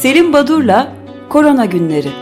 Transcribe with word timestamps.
Selim 0.00 0.32
Badur'la 0.32 0.92
Korona 1.28 1.64
Günleri. 1.64 2.12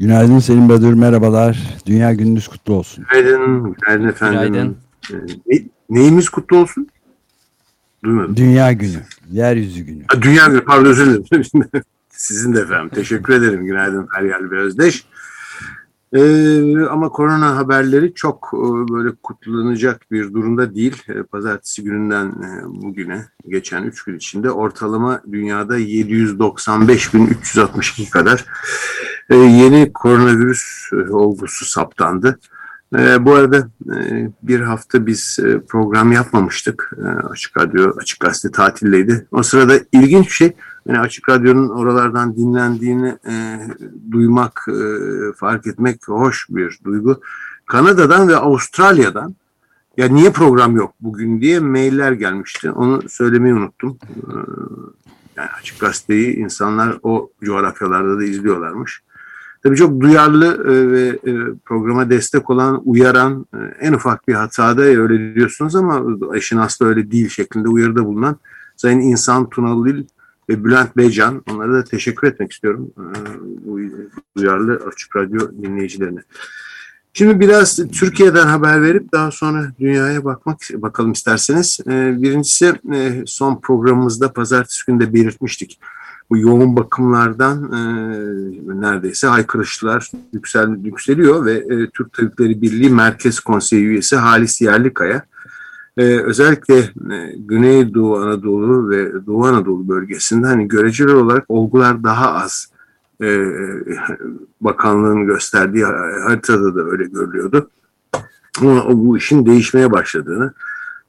Günaydın 0.00 0.38
Selim 0.38 0.68
Badur, 0.68 0.92
merhabalar. 0.94 1.58
Dünya 1.86 2.12
gününüz 2.12 2.48
kutlu 2.48 2.74
olsun. 2.74 3.04
Günaydın, 3.10 3.74
günaydın 3.80 4.08
efendim. 4.08 4.52
Günaydın. 4.52 4.76
Ee, 5.12 5.14
ne- 5.46 5.62
neyimiz 5.90 6.28
kutlu 6.28 6.56
olsun? 6.56 6.86
Duymadım. 8.04 8.36
Dünya 8.36 8.72
günü, 8.72 9.00
yeryüzü 9.30 9.80
günü. 9.80 10.02
Ha, 10.08 10.22
Dünya 10.22 10.46
günü, 10.46 10.60
pardon 10.64 10.84
özür 10.90 11.06
dilerim. 11.06 11.44
Sizin 12.10 12.54
de 12.54 12.60
efendim. 12.60 12.90
Teşekkür 12.94 13.34
ederim. 13.34 13.66
Günaydın 13.66 14.08
Feryal 14.16 14.50
ve 14.50 14.58
Özdeş. 14.58 15.06
Ee, 16.12 16.86
ama 16.90 17.08
korona 17.08 17.56
haberleri 17.56 18.14
çok 18.14 18.50
e, 18.54 18.58
böyle 18.92 19.10
kutlanacak 19.22 20.10
bir 20.10 20.34
durumda 20.34 20.74
değil. 20.74 21.02
E, 21.08 21.22
Pazartesi 21.22 21.84
gününden 21.84 22.26
e, 22.26 22.64
bugüne 22.82 23.24
geçen 23.48 23.82
3 23.82 24.04
gün 24.04 24.16
içinde 24.16 24.50
ortalama 24.50 25.22
dünyada 25.32 25.78
795.362 25.78 28.10
kadar 28.10 28.44
e, 29.30 29.36
yeni 29.36 29.92
koronavirüs 29.92 30.90
e, 30.92 30.96
olgusu 31.12 31.64
saptandı. 31.64 32.38
E, 32.98 33.24
bu 33.24 33.34
arada 33.34 33.68
e, 33.96 34.30
bir 34.42 34.60
hafta 34.60 35.06
biz 35.06 35.38
e, 35.44 35.60
program 35.60 36.12
yapmamıştık. 36.12 36.90
E, 36.98 37.02
Açık 37.28 37.56
Radyo, 37.56 37.92
Açık 38.00 38.20
Gazete 38.20 38.50
tatildeydi. 38.50 39.26
O 39.30 39.42
sırada 39.42 39.74
ilginç 39.92 40.26
bir 40.26 40.32
şey. 40.32 40.52
Yani 40.88 40.98
Açık 40.98 41.28
Radyo'nun 41.28 41.68
oralardan 41.68 42.36
dinlendiğini 42.36 43.08
e, 43.28 43.60
duymak, 44.10 44.66
e, 44.68 44.82
fark 45.36 45.66
etmek 45.66 46.08
hoş 46.08 46.46
bir 46.50 46.78
duygu. 46.84 47.20
Kanada'dan 47.66 48.28
ve 48.28 48.36
Avustralya'dan 48.36 49.34
ya 49.96 50.08
niye 50.08 50.30
program 50.30 50.76
yok 50.76 50.94
bugün 51.00 51.40
diye 51.40 51.60
mailler 51.60 52.12
gelmişti. 52.12 52.70
Onu 52.70 53.08
söylemeyi 53.08 53.54
unuttum. 53.54 53.98
E, 54.16 54.32
yani 55.36 55.48
Açık 55.60 55.80
Gazete'yi 55.80 56.36
insanlar 56.36 56.98
o 57.02 57.30
coğrafyalarda 57.44 58.18
da 58.18 58.24
izliyorlarmış. 58.24 59.02
Tabii 59.62 59.76
çok 59.76 60.00
duyarlı 60.00 60.46
e, 60.46 60.92
ve 60.92 61.08
e, 61.08 61.54
programa 61.64 62.10
destek 62.10 62.50
olan, 62.50 62.82
uyaran, 62.84 63.46
e, 63.54 63.58
en 63.86 63.92
ufak 63.92 64.28
bir 64.28 64.34
hatada 64.34 64.82
öyle 64.82 65.34
diyorsunuz 65.34 65.76
ama 65.76 66.02
eşin 66.36 66.56
aslı 66.56 66.86
öyle 66.86 67.10
değil 67.10 67.28
şeklinde 67.28 67.68
uyarıda 67.68 68.04
bulunan 68.04 68.36
Sayın 68.76 69.00
İnsan 69.00 69.50
Tunalil 69.50 70.04
ve 70.48 70.64
Bülent 70.64 70.96
Beycan. 70.96 71.42
Onlara 71.50 71.72
da 71.72 71.84
teşekkür 71.84 72.26
etmek 72.26 72.52
istiyorum 72.52 72.90
bu 73.64 73.80
duyarlı 74.36 74.80
Açık 74.92 75.16
Radyo 75.16 75.38
dinleyicilerine. 75.62 76.20
Şimdi 77.12 77.40
biraz 77.40 77.76
Türkiye'den 77.92 78.46
haber 78.46 78.82
verip 78.82 79.12
daha 79.12 79.30
sonra 79.30 79.72
dünyaya 79.80 80.24
bakmak 80.24 80.58
bakalım 80.74 81.12
isterseniz. 81.12 81.80
Birincisi 81.86 82.74
son 83.26 83.60
programımızda 83.60 84.32
pazartesi 84.32 84.86
günü 84.86 85.00
de 85.00 85.14
belirtmiştik 85.14 85.80
bu 86.30 86.38
yoğun 86.38 86.76
bakımlardan 86.76 87.70
neredeyse 88.80 89.26
haykırışlar 89.26 90.10
yüksel, 90.32 90.84
yükseliyor 90.84 91.46
ve 91.46 91.64
Türk 91.90 92.12
Tabipleri 92.12 92.62
Birliği 92.62 92.90
Merkez 92.90 93.40
Konseyi 93.40 93.84
üyesi 93.84 94.16
Halis 94.16 94.60
Yerlikaya 94.60 95.22
e, 95.98 96.02
özellikle 96.02 96.78
e, 96.78 97.34
Güneydoğu 97.36 98.18
Anadolu 98.18 98.90
ve 98.90 99.26
Doğu 99.26 99.46
Anadolu 99.46 99.88
bölgesinde 99.88 100.46
hani 100.46 100.68
göreceli 100.68 101.14
olarak 101.14 101.44
olgular 101.48 102.04
daha 102.04 102.32
az 102.32 102.68
e, 103.22 103.26
bakanlığın 104.60 105.26
gösterdiği 105.26 105.84
haritada 105.84 106.74
da 106.74 106.80
öyle 106.84 107.04
görülüyordu. 107.04 107.70
Ama 108.60 108.84
bu 108.88 109.16
işin 109.16 109.46
değişmeye 109.46 109.92
başladığını 109.92 110.52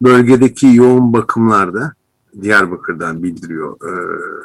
bölgedeki 0.01 0.67
yoğun 0.67 1.13
bakımlarda 1.13 1.93
Diyarbakır'dan 2.41 3.23
bildiriyor 3.23 3.75
e, 3.75 3.91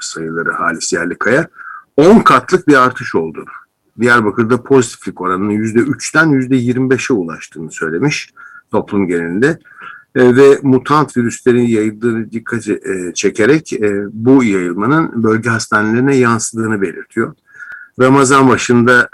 sayıları 0.00 0.52
Halis 0.52 0.92
Yerlikaya. 0.92 1.48
10 1.96 2.18
katlık 2.18 2.68
bir 2.68 2.82
artış 2.84 3.14
olduğunu. 3.14 3.44
Diyarbakır'da 4.00 4.62
pozitiflik 4.62 5.20
oranının 5.20 5.50
%3'ten 5.50 6.28
%25'e 6.28 7.14
ulaştığını 7.14 7.70
söylemiş 7.70 8.30
toplum 8.70 9.06
genelinde. 9.06 9.58
E, 10.14 10.36
ve 10.36 10.58
mutant 10.62 11.16
virüslerin 11.16 11.66
yayıldığını 11.66 12.30
dikkat 12.30 12.68
e, 12.68 13.14
çekerek 13.14 13.72
e, 13.72 14.04
bu 14.12 14.44
yayılmanın 14.44 15.22
bölge 15.22 15.50
hastanelerine 15.50 16.16
yansıdığını 16.16 16.82
belirtiyor. 16.82 17.34
Ramazan 18.00 18.48
başında 18.48 19.08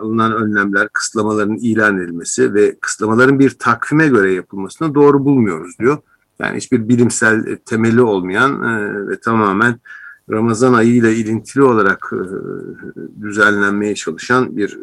alınan 0.00 0.32
önlemler, 0.32 0.88
kısıtlamaların 0.88 1.56
ilan 1.56 1.98
edilmesi 1.98 2.54
ve 2.54 2.78
kısıtlamaların 2.80 3.38
bir 3.38 3.50
takvime 3.50 4.08
göre 4.08 4.32
yapılmasını 4.32 4.94
doğru 4.94 5.24
bulmuyoruz 5.24 5.78
diyor. 5.78 5.98
Yani 6.38 6.56
hiçbir 6.56 6.88
bilimsel 6.88 7.56
temeli 7.56 8.02
olmayan 8.02 8.62
ve 9.08 9.20
tamamen 9.20 9.80
Ramazan 10.30 10.72
ayıyla 10.72 11.10
ilintili 11.10 11.62
olarak 11.62 12.12
düzenlenmeye 13.20 13.94
çalışan 13.94 14.56
bir 14.56 14.78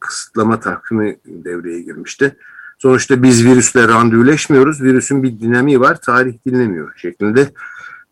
kısıtlama 0.00 0.60
takvimi 0.60 1.16
devreye 1.26 1.82
girmişti. 1.82 2.36
Sonuçta 2.78 3.22
biz 3.22 3.44
virüsle 3.44 3.88
randevuleşmiyoruz. 3.88 4.82
Virüsün 4.82 5.22
bir 5.22 5.40
dinamiği 5.40 5.80
var, 5.80 6.00
tarih 6.00 6.34
dinlemiyor 6.46 6.92
şeklinde 6.96 7.52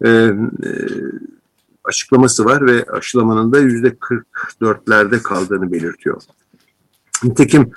e, 0.05 0.09
e, 0.09 0.33
açıklaması 1.85 2.45
var 2.45 2.67
ve 2.67 2.85
aşılamanın 2.93 3.53
da 3.53 3.59
yüzde 3.59 3.89
44'lerde 3.89 5.23
kaldığını 5.23 5.73
belirtiyor. 5.73 6.23
Nitekim 7.25 7.71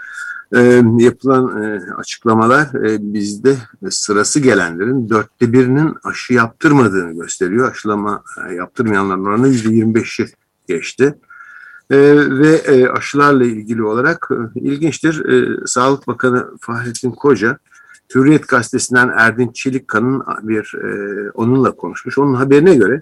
e, 0.56 0.84
yapılan 0.98 1.64
e, 1.64 1.94
açıklamalar 1.94 2.90
e, 2.90 3.14
bizde 3.14 3.58
sırası 3.90 4.40
gelenlerin 4.40 5.10
dörtte 5.10 5.54
birinin 5.54 5.96
aşı 6.04 6.34
yaptırmadığını 6.34 7.14
gösteriyor. 7.22 7.72
Aşılama 7.72 8.24
e, 8.50 8.54
yaptırmayanların 8.54 9.26
oranı 9.26 9.48
yüzde 9.48 9.70
25'i 9.70 10.28
geçti. 10.68 11.04
E, 11.06 11.18
ve 11.92 12.56
e, 12.56 12.88
aşılarla 12.88 13.46
ilgili 13.46 13.84
olarak 13.84 14.30
e, 14.32 14.60
ilginçtir. 14.60 15.26
E, 15.26 15.68
Sağlık 15.68 16.08
Bakanı 16.08 16.58
Fahrettin 16.62 17.12
Koca 17.12 17.58
Hürriyet 18.16 18.48
Gazetesi'nden 18.48 19.12
Erdinç 19.18 19.56
Çelikkan'ın 19.56 20.24
bir 20.42 20.74
e, 20.76 21.32
onunla 21.32 21.72
konuşmuş. 21.72 22.18
Onun 22.18 22.34
haberine 22.34 22.76
göre 22.76 23.02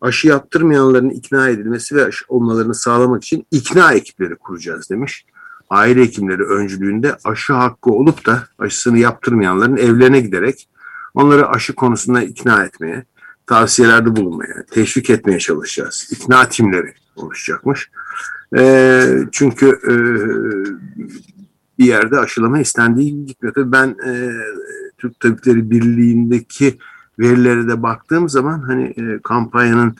aşı 0.00 0.28
yaptırmayanların 0.28 1.10
ikna 1.10 1.48
edilmesi 1.48 1.96
ve 1.96 2.04
aşı 2.04 2.24
olmalarını 2.28 2.74
sağlamak 2.74 3.24
için 3.24 3.46
ikna 3.50 3.92
ekipleri 3.92 4.36
kuracağız 4.36 4.90
demiş 4.90 5.26
aile 5.70 6.00
hekimleri 6.00 6.42
öncülüğünde 6.42 7.16
aşı 7.24 7.52
hakkı 7.52 7.90
olup 7.90 8.26
da 8.26 8.42
aşısını 8.58 8.98
yaptırmayanların 8.98 9.76
evlerine 9.76 10.20
giderek 10.20 10.68
onları 11.14 11.48
aşı 11.48 11.74
konusunda 11.74 12.22
ikna 12.22 12.64
etmeye, 12.64 13.04
tavsiyelerde 13.46 14.16
bulunmaya, 14.16 14.66
teşvik 14.70 15.10
etmeye 15.10 15.38
çalışacağız. 15.38 16.08
İkna 16.10 16.48
timleri 16.48 16.94
oluşacakmış. 17.16 17.90
E, 18.56 19.04
çünkü 19.32 19.66
e, 19.66 19.94
bir 21.78 21.84
yerde 21.84 22.18
aşılama 22.18 22.60
istendiği 22.60 23.10
gibi 23.10 23.26
gitmiyor. 23.26 23.54
Tabii 23.54 23.72
ben 23.72 23.96
e, 24.06 24.32
Türk 24.98 25.20
Tabipleri 25.20 25.70
Birliği'ndeki 25.70 26.78
verilere 27.18 27.68
de 27.68 27.82
baktığım 27.82 28.28
zaman 28.28 28.58
hani 28.58 28.84
e, 28.84 29.18
kampanyanın 29.22 29.96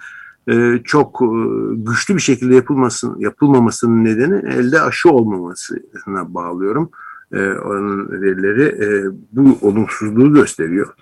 e, 0.49 0.81
çok 0.85 1.23
e, 1.23 1.27
güçlü 1.75 2.17
bir 2.17 2.21
şekilde 2.21 2.55
yapılmasın, 2.55 3.17
yapılmamasının 3.19 4.05
nedeni 4.05 4.53
elde 4.53 4.81
aşı 4.81 5.11
olmamasına 5.11 6.35
bağlıyorum. 6.35 6.91
E, 7.33 7.51
onun 7.51 8.23
verileri 8.23 8.63
e, 8.63 9.11
bu 9.33 9.59
olumsuzluğu 9.61 10.35
gösteriyor. 10.35 10.95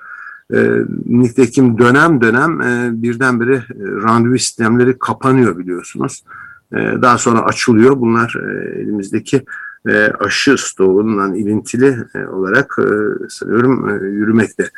E, 0.54 0.70
nitekim 1.06 1.78
dönem 1.78 2.20
dönem 2.20 2.60
e, 2.60 3.02
birdenbire 3.02 3.54
e, 3.54 3.62
randevu 3.80 4.38
sistemleri 4.38 4.98
kapanıyor 4.98 5.58
biliyorsunuz. 5.58 6.24
E, 6.72 6.76
daha 6.76 7.18
sonra 7.18 7.40
açılıyor. 7.40 8.00
Bunlar 8.00 8.34
e, 8.36 8.80
elimizdeki 8.80 9.44
e, 9.88 10.12
aşı 10.20 10.56
stoğundan 10.58 11.34
ilintili 11.34 11.96
e, 12.14 12.26
olarak 12.26 12.76
e, 12.78 12.84
sanıyorum 13.28 13.88
e, 13.88 14.08
yürümekte. 14.08 14.70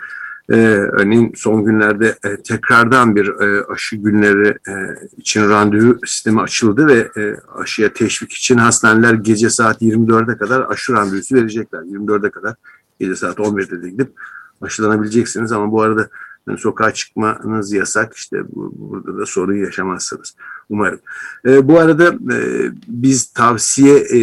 Ee, 0.50 0.56
örneğin 0.92 1.32
son 1.36 1.64
günlerde 1.64 2.18
e, 2.24 2.36
tekrardan 2.36 3.16
bir 3.16 3.28
e, 3.28 3.64
aşı 3.64 3.96
günleri 3.96 4.48
e, 4.48 4.72
için 5.16 5.48
randevu 5.48 5.98
sistemi 6.06 6.40
açıldı 6.40 6.86
ve 6.86 7.22
e, 7.22 7.36
aşıya 7.54 7.92
teşvik 7.92 8.32
için 8.32 8.58
hastaneler 8.58 9.14
gece 9.14 9.50
saat 9.50 9.82
24'e 9.82 10.38
kadar 10.38 10.70
aşı 10.70 10.92
randevusu 10.92 11.34
verecekler. 11.34 11.80
24'e 11.80 12.30
kadar 12.30 12.54
gece 13.00 13.16
saat 13.16 13.38
11'de 13.38 13.82
de 13.82 13.90
gidip 13.90 14.12
aşılanabileceksiniz 14.60 15.52
ama 15.52 15.72
bu 15.72 15.82
arada 15.82 16.08
yani 16.48 16.58
sokağa 16.58 16.94
çıkmanız 16.94 17.72
yasak. 17.72 18.16
İşte 18.16 18.36
bu, 18.52 18.72
burada 18.76 19.18
da 19.18 19.26
sorun 19.26 19.56
yaşamazsınız. 19.56 20.36
Umarım. 20.70 21.00
E, 21.46 21.68
bu 21.68 21.78
arada 21.78 22.34
e, 22.34 22.70
biz 22.88 23.26
tavsiye 23.26 23.96
e, 23.96 24.18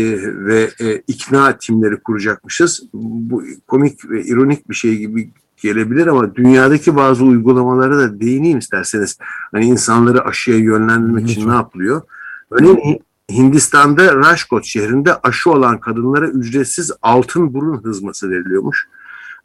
ve 0.45 0.69
e, 0.79 0.95
ikna 1.07 1.57
timleri 1.57 1.97
kuracakmışız. 1.97 2.83
Bu 2.93 3.43
komik 3.67 4.09
ve 4.09 4.23
ironik 4.23 4.69
bir 4.69 4.75
şey 4.75 4.97
gibi 4.97 5.31
gelebilir 5.57 6.07
ama 6.07 6.35
dünyadaki 6.35 6.95
bazı 6.95 7.23
uygulamalara 7.23 7.97
da 7.97 8.19
değineyim 8.19 8.57
isterseniz. 8.57 9.17
Hani 9.51 9.65
insanları 9.65 10.25
aşıya 10.25 10.57
yönlendirmek 10.57 11.29
için 11.29 11.49
ne 11.49 11.53
yapılıyor? 11.53 12.01
Örneğin 12.51 13.01
Hindistan'da 13.31 14.15
Rajkot 14.15 14.65
şehrinde 14.65 15.15
aşı 15.15 15.51
olan 15.51 15.79
kadınlara 15.79 16.27
ücretsiz 16.27 16.91
altın 17.01 17.53
burun 17.53 17.83
hızması 17.83 18.29
veriliyormuş. 18.29 18.87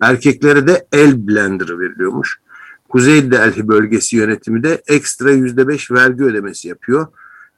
Erkeklere 0.01 0.67
de 0.67 0.87
el 0.93 1.29
blenderı 1.29 1.81
veriliyormuş. 1.81 2.41
Kuzey 2.89 3.31
Delhi 3.31 3.69
bölgesi 3.69 4.17
yönetimi 4.17 4.63
de 4.63 4.83
ekstra 4.87 5.31
yüzde 5.31 5.69
beş 5.69 5.91
vergi 5.91 6.25
ödemesi 6.25 6.69
yapıyor. 6.69 7.07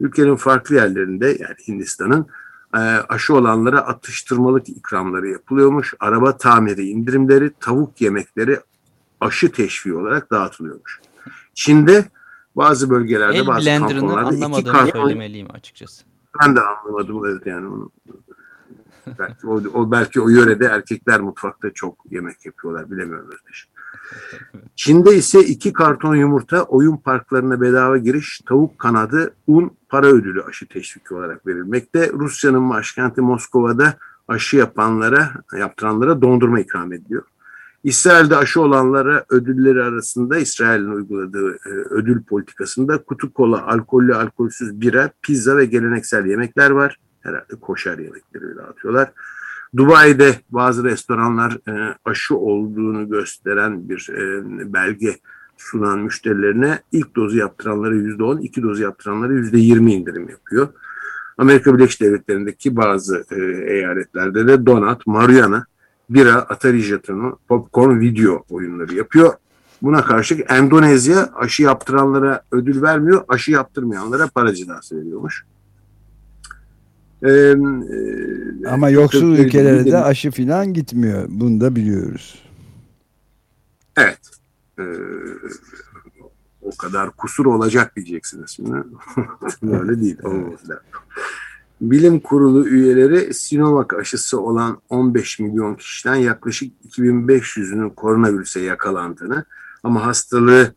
Ülkenin 0.01 0.37
farklı 0.37 0.75
yerlerinde 0.75 1.27
yani 1.27 1.55
Hindistan'ın 1.69 2.27
e, 2.75 2.79
aşı 3.09 3.35
olanlara 3.35 3.81
atıştırmalık 3.81 4.69
ikramları 4.69 5.29
yapılıyormuş. 5.29 5.95
Araba 6.01 6.37
tamiri 6.37 6.89
indirimleri, 6.89 7.51
tavuk 7.61 8.01
yemekleri 8.01 8.61
aşı 9.21 9.53
teşviği 9.53 9.95
olarak 9.95 10.31
dağıtılıyormuş. 10.31 11.01
Çin'de 11.55 12.05
bazı 12.57 12.91
bölgelerde 12.91 13.39
El 13.39 13.47
bazı 13.47 13.67
kantonlarda 13.67 14.59
iki 14.59 14.65
karton 14.65 15.01
söylemeliyim 15.01 15.49
açıkçası. 15.55 16.05
ben 16.43 16.57
de 16.57 16.61
anlamadım 16.61 17.27
evet 17.27 17.47
yani 17.47 17.67
onu. 17.67 17.91
Belki 19.19 19.47
o, 19.47 19.63
o 19.75 19.91
belki 19.91 20.21
o 20.21 20.29
yörede 20.29 20.65
erkekler 20.65 21.21
mutfakta 21.21 21.71
çok 21.71 21.99
yemek 22.11 22.47
yapıyorlar 22.47 22.91
bilemiyorum 22.91 23.27
Özdeş. 23.27 23.69
Çin'de 24.77 25.17
ise 25.17 25.41
iki 25.41 25.73
karton 25.73 26.15
yumurta, 26.15 26.63
oyun 26.63 26.97
parklarına 26.97 27.61
bedava 27.61 27.97
giriş, 27.97 28.41
tavuk 28.47 28.79
kanadı, 28.79 29.35
un, 29.47 29.71
para 29.89 30.07
ödülü 30.07 30.43
aşı 30.43 30.69
teşviki 30.69 31.15
olarak 31.15 31.47
verilmekte. 31.47 32.11
Rusya'nın 32.13 32.71
başkenti 32.71 33.21
Moskova'da 33.21 33.95
aşı 34.29 34.57
yapanlara, 34.57 35.31
yaptıranlara 35.59 36.23
dondurma 36.23 36.61
ikram 36.61 36.93
ediliyor. 36.93 37.23
İsrail'de 37.85 38.37
aşı 38.37 38.61
olanlara 38.61 39.25
ödülleri 39.31 39.83
arasında 39.83 40.39
İsrail'in 40.39 40.91
uyguladığı 40.91 41.55
e, 41.55 41.71
ödül 41.71 42.23
politikasında 42.23 42.99
kutu 42.99 43.33
kola, 43.33 43.67
alkollü, 43.67 44.15
alkolsüz 44.15 44.81
bira, 44.81 45.11
pizza 45.23 45.57
ve 45.57 45.65
geleneksel 45.65 46.27
yemekler 46.27 46.71
var. 46.71 46.97
Herhalde 47.21 47.57
koşar 47.61 47.99
yemekleri 47.99 48.57
dağıtıyorlar. 48.57 49.13
Dubai'de 49.77 50.35
bazı 50.51 50.85
restoranlar 50.85 51.59
e, 51.69 51.95
aşı 52.05 52.37
olduğunu 52.37 53.09
gösteren 53.09 53.89
bir 53.89 54.11
e, 54.13 54.43
belge 54.73 55.19
sunan 55.57 55.99
müşterilerine 55.99 56.83
ilk 56.93 57.17
dozu 57.17 57.37
yaptıranlara 57.37 57.95
yüzde 57.95 58.23
on, 58.23 58.39
iki 58.39 58.63
dozu 58.63 58.83
yaptıranlara 58.83 59.33
yüzde 59.33 59.59
yirmi 59.59 59.95
indirim 59.95 60.29
yapıyor. 60.29 60.69
Amerika 61.39 61.75
Birleşik 61.75 62.01
Devletleri'ndeki 62.01 62.77
bazı 62.77 63.25
e, 63.31 63.41
eyaletlerde 63.73 64.49
de 64.49 64.67
donat, 64.67 65.07
marijuana, 65.07 65.67
bira, 66.11 66.35
Atari 66.35 66.81
jetonu, 66.81 67.39
popcorn 67.49 68.01
video 68.01 68.45
oyunları 68.49 68.95
yapıyor. 68.95 69.33
Buna 69.83 70.05
karşılık 70.05 70.51
Endonezya 70.53 71.31
aşı 71.35 71.63
yaptıranlara 71.63 72.43
ödül 72.53 72.83
vermiyor, 72.83 73.25
aşı 73.29 73.51
yaptırmayanlara 73.51 74.27
para 74.27 74.55
cezası 74.55 75.01
veriyormuş. 75.01 75.45
Ee, 77.23 77.31
e, 77.31 78.69
Ama 78.69 78.91
yoksul 78.91 79.39
ülkelere 79.39 79.85
de 79.85 79.99
aşı 79.99 80.31
filan 80.31 80.73
gitmiyor. 80.73 81.25
Bunu 81.29 81.61
da 81.61 81.77
biliyoruz. 81.77 82.43
Evet. 83.97 84.19
Ee, 84.79 84.83
o 86.63 86.77
kadar 86.77 87.11
kusur 87.11 87.47
olacak 87.47 87.97
diyeceksiniz 87.97 88.51
şimdi. 88.51 88.71
Öyle 89.63 90.01
değil. 90.01 90.19
lazım. 90.25 90.55
Bilim 91.81 92.21
kurulu 92.21 92.69
üyeleri 92.69 93.35
Sinovac 93.35 93.95
aşısı 93.95 94.41
olan 94.41 94.81
15 94.89 95.39
milyon 95.39 95.75
kişiden 95.75 96.15
yaklaşık 96.15 96.73
2500'ünün 96.89 97.91
koronavirüse 97.91 98.61
yakalandığını 98.61 99.45
ama 99.83 100.07
hastalığı 100.07 100.75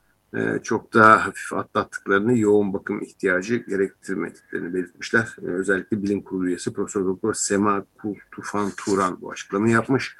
çok 0.63 0.93
daha 0.93 1.25
hafif 1.27 1.53
atlattıklarını, 1.53 2.37
yoğun 2.37 2.73
bakım 2.73 3.01
ihtiyacı 3.01 3.55
gerektirmediklerini 3.55 4.73
belirtmişler. 4.73 5.35
E, 5.41 5.45
özellikle 5.45 6.03
bilim 6.03 6.21
kurulu 6.21 6.47
üyesi 6.47 6.73
Profesör 6.73 7.05
Doktor 7.05 7.33
Sema 7.33 7.85
Tufan 8.31 8.71
Turan 8.77 9.17
bu 9.21 9.31
açıklamayı 9.31 9.73
yapmış. 9.73 10.17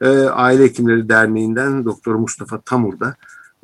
E, 0.00 0.08
Aile 0.18 0.64
Hekimleri 0.64 1.08
Derneği'nden 1.08 1.84
Doktor 1.84 2.14
Mustafa 2.14 2.60
Tamur 2.60 3.00
da 3.00 3.16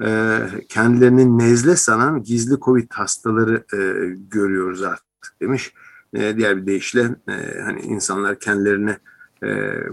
e, 0.04 0.38
kendilerini 0.68 1.38
nezle 1.38 1.76
sanan 1.76 2.22
gizli 2.22 2.60
Covid 2.60 2.90
hastaları 2.90 3.64
e, 3.74 3.78
görüyoruz 4.30 4.82
artık 4.82 5.40
demiş. 5.40 5.74
Diğer 6.14 6.56
bir 6.56 6.66
deyişle 6.66 7.00
e, 7.28 7.60
hani 7.60 7.80
insanlar 7.80 8.38
kendilerine 8.38 8.98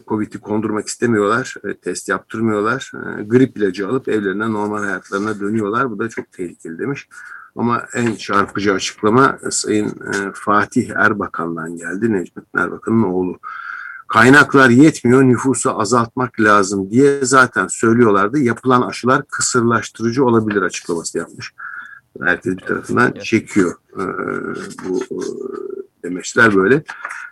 Covid'i 0.08 0.40
kondurmak 0.40 0.88
istemiyorlar, 0.88 1.56
e, 1.64 1.78
test 1.78 2.10
yaptırmıyorlar, 2.10 2.92
e, 2.94 3.24
grip 3.24 3.58
ilacı 3.58 3.88
alıp 3.88 4.08
evlerine 4.08 4.52
normal 4.52 4.84
hayatlarına 4.84 5.40
dönüyorlar. 5.40 5.92
Bu 5.92 6.00
da 6.00 6.10
çok 6.10 6.32
tehlikeli 6.32 6.80
demiş. 6.80 7.08
Ama 7.56 7.86
en 7.94 8.16
çarpıcı 8.16 8.74
açıklama 8.74 9.38
e, 9.48 9.52
Sayın 9.52 9.88
e, 9.88 10.32
Fatih 10.34 10.90
Erbakan'dan 10.96 11.78
geldi. 11.78 12.14
Necmettin 12.14 12.60
Erbakan'ın 12.60 13.04
oğlu. 13.04 13.40
Kaynaklar 14.08 14.70
yetmiyor, 14.70 15.24
nüfusu 15.24 15.80
azaltmak 15.80 16.40
lazım 16.40 16.92
diye 16.92 17.26
zaten 17.26 17.68
söylüyorlardı. 17.68 18.40
Yapılan 18.40 18.82
aşılar 18.82 19.28
kısırlaştırıcı 19.28 20.26
olabilir 20.26 20.62
açıklaması 20.62 21.18
yapmış. 21.18 21.54
Herkes 22.24 22.58
bir 22.58 22.62
tarafından 22.62 23.12
çekiyor 23.12 23.74
e, 23.94 24.04
bu 24.90 25.04
e, 25.04 25.20
demeçler 26.04 26.56
böyle. 26.56 26.84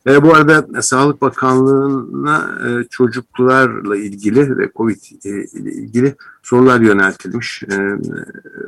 E, 0.08 0.24
bu 0.24 0.36
arada 0.36 0.82
Sağlık 0.82 1.22
Bakanlığı'na 1.22 2.60
e, 2.68 2.84
çocuklarla 2.90 3.98
ilgili 3.98 4.58
ve 4.58 4.72
COVID 4.76 5.26
e, 5.26 5.30
ile 5.30 5.72
ilgili 5.72 6.16
sorular 6.44 6.80
yöneltilmiş. 6.80 7.64
E, 7.64 7.98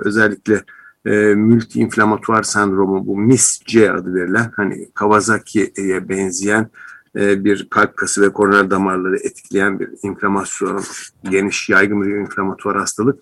özellikle 0.06 0.64
e, 1.06 1.36
multi-inflamatuar 1.36 2.44
sendromu 2.44 3.08
bu 3.08 3.18
MIS-C 3.18 3.92
adı 3.92 4.14
verilen 4.14 4.52
hani 4.56 4.90
Kawasaki'ye 4.94 6.10
benzeyen 6.10 6.70
e, 7.16 7.44
bir 7.44 7.68
kalp 7.70 7.98
kası 7.98 8.22
ve 8.22 8.34
koroner 8.34 8.72
damarları 8.72 9.18
etkileyen 9.18 9.80
bir 9.80 9.90
inflamasyon, 10.04 10.84
geniş 11.30 11.70
yaygın 11.70 12.02
bir 12.02 12.16
inflamatuar 12.16 12.78
hastalık. 12.78 13.20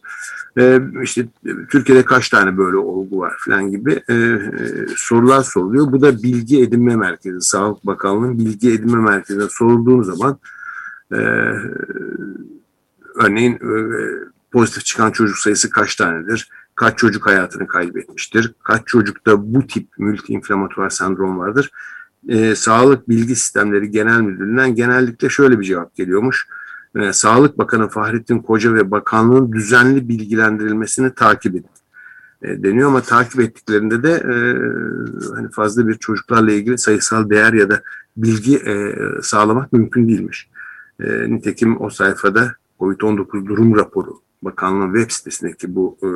E, 0.57 0.81
işte 1.04 1.22
e, 1.22 1.50
Türkiye'de 1.69 2.06
kaç 2.06 2.30
tane 2.30 2.57
böyle 2.57 2.78
olgu 2.78 3.19
var 3.19 3.34
falan 3.45 3.72
gibi 3.72 4.04
e, 4.10 4.39
sorular 4.95 5.44
soruluyor. 5.44 5.92
Bu 5.92 6.01
da 6.01 6.24
bilgi 6.24 6.62
edinme 6.62 6.95
merkezi, 6.95 7.42
Sağlık 7.42 7.86
Bakanlığı'nın 7.86 8.38
bilgi 8.38 8.74
edinme 8.74 9.01
merkezine 9.01 9.50
sorulduğu 9.50 10.04
zaman 10.04 10.40
örneğin 13.16 13.60
pozitif 14.51 14.86
çıkan 14.86 15.12
çocuk 15.12 15.38
sayısı 15.38 15.69
kaç 15.69 15.95
tanedir? 15.95 16.50
Kaç 16.75 16.98
çocuk 16.98 17.25
hayatını 17.25 17.68
kaybetmiştir? 17.68 18.54
Kaç 18.63 18.88
çocukta 18.88 19.54
bu 19.54 19.68
tip 19.68 19.88
multi-inflamatuar 19.98 20.90
sendrom 20.90 21.40
vardır? 21.40 21.71
E, 22.28 22.56
Sağlık 22.56 23.10
Bilgi 23.10 23.36
Sistemleri 23.36 23.92
Genel 23.92 24.22
Müdürlüğü'nden 24.22 24.76
genellikle 24.76 25.30
şöyle 25.30 25.60
bir 25.60 25.66
cevap 25.66 25.96
geliyormuş. 25.96 26.48
E, 26.96 27.14
Sağlık 27.14 27.57
Bakanı 27.57 27.90
Fahrettin 27.90 28.40
Koca 28.40 28.74
ve 28.74 28.92
bakanlığın 28.92 29.52
düzenli 29.52 30.10
bilgilendirilmesini 30.10 31.14
takip 31.14 31.56
edin 31.56 31.69
e, 32.42 32.64
deniyor 32.64 32.90
ama 32.90 33.02
takip 33.02 33.40
ettiklerinde 33.40 34.04
de 34.04 34.12
e, 34.12 34.36
hani 35.36 35.50
fazla 35.52 35.88
bir 35.88 35.94
çocuklarla 35.94 36.52
ilgili 36.52 36.78
sayısal 36.78 37.30
değer 37.30 37.54
ya 37.54 37.69
da 37.69 37.81
bilgi 38.18 38.56
e, 38.57 38.96
sağlamak 39.22 39.74
mümkün 39.74 40.07
değilmiş. 40.07 40.50
E, 41.00 41.31
nitekim 41.31 41.81
o 41.81 41.90
sayfada 41.90 42.56
COVID-19 42.80 43.46
durum 43.46 43.76
raporu 43.76 44.22
bakanlığın 44.42 44.94
web 44.94 45.12
sitesindeki 45.12 45.76
bu 45.76 45.98
e, 46.04 46.10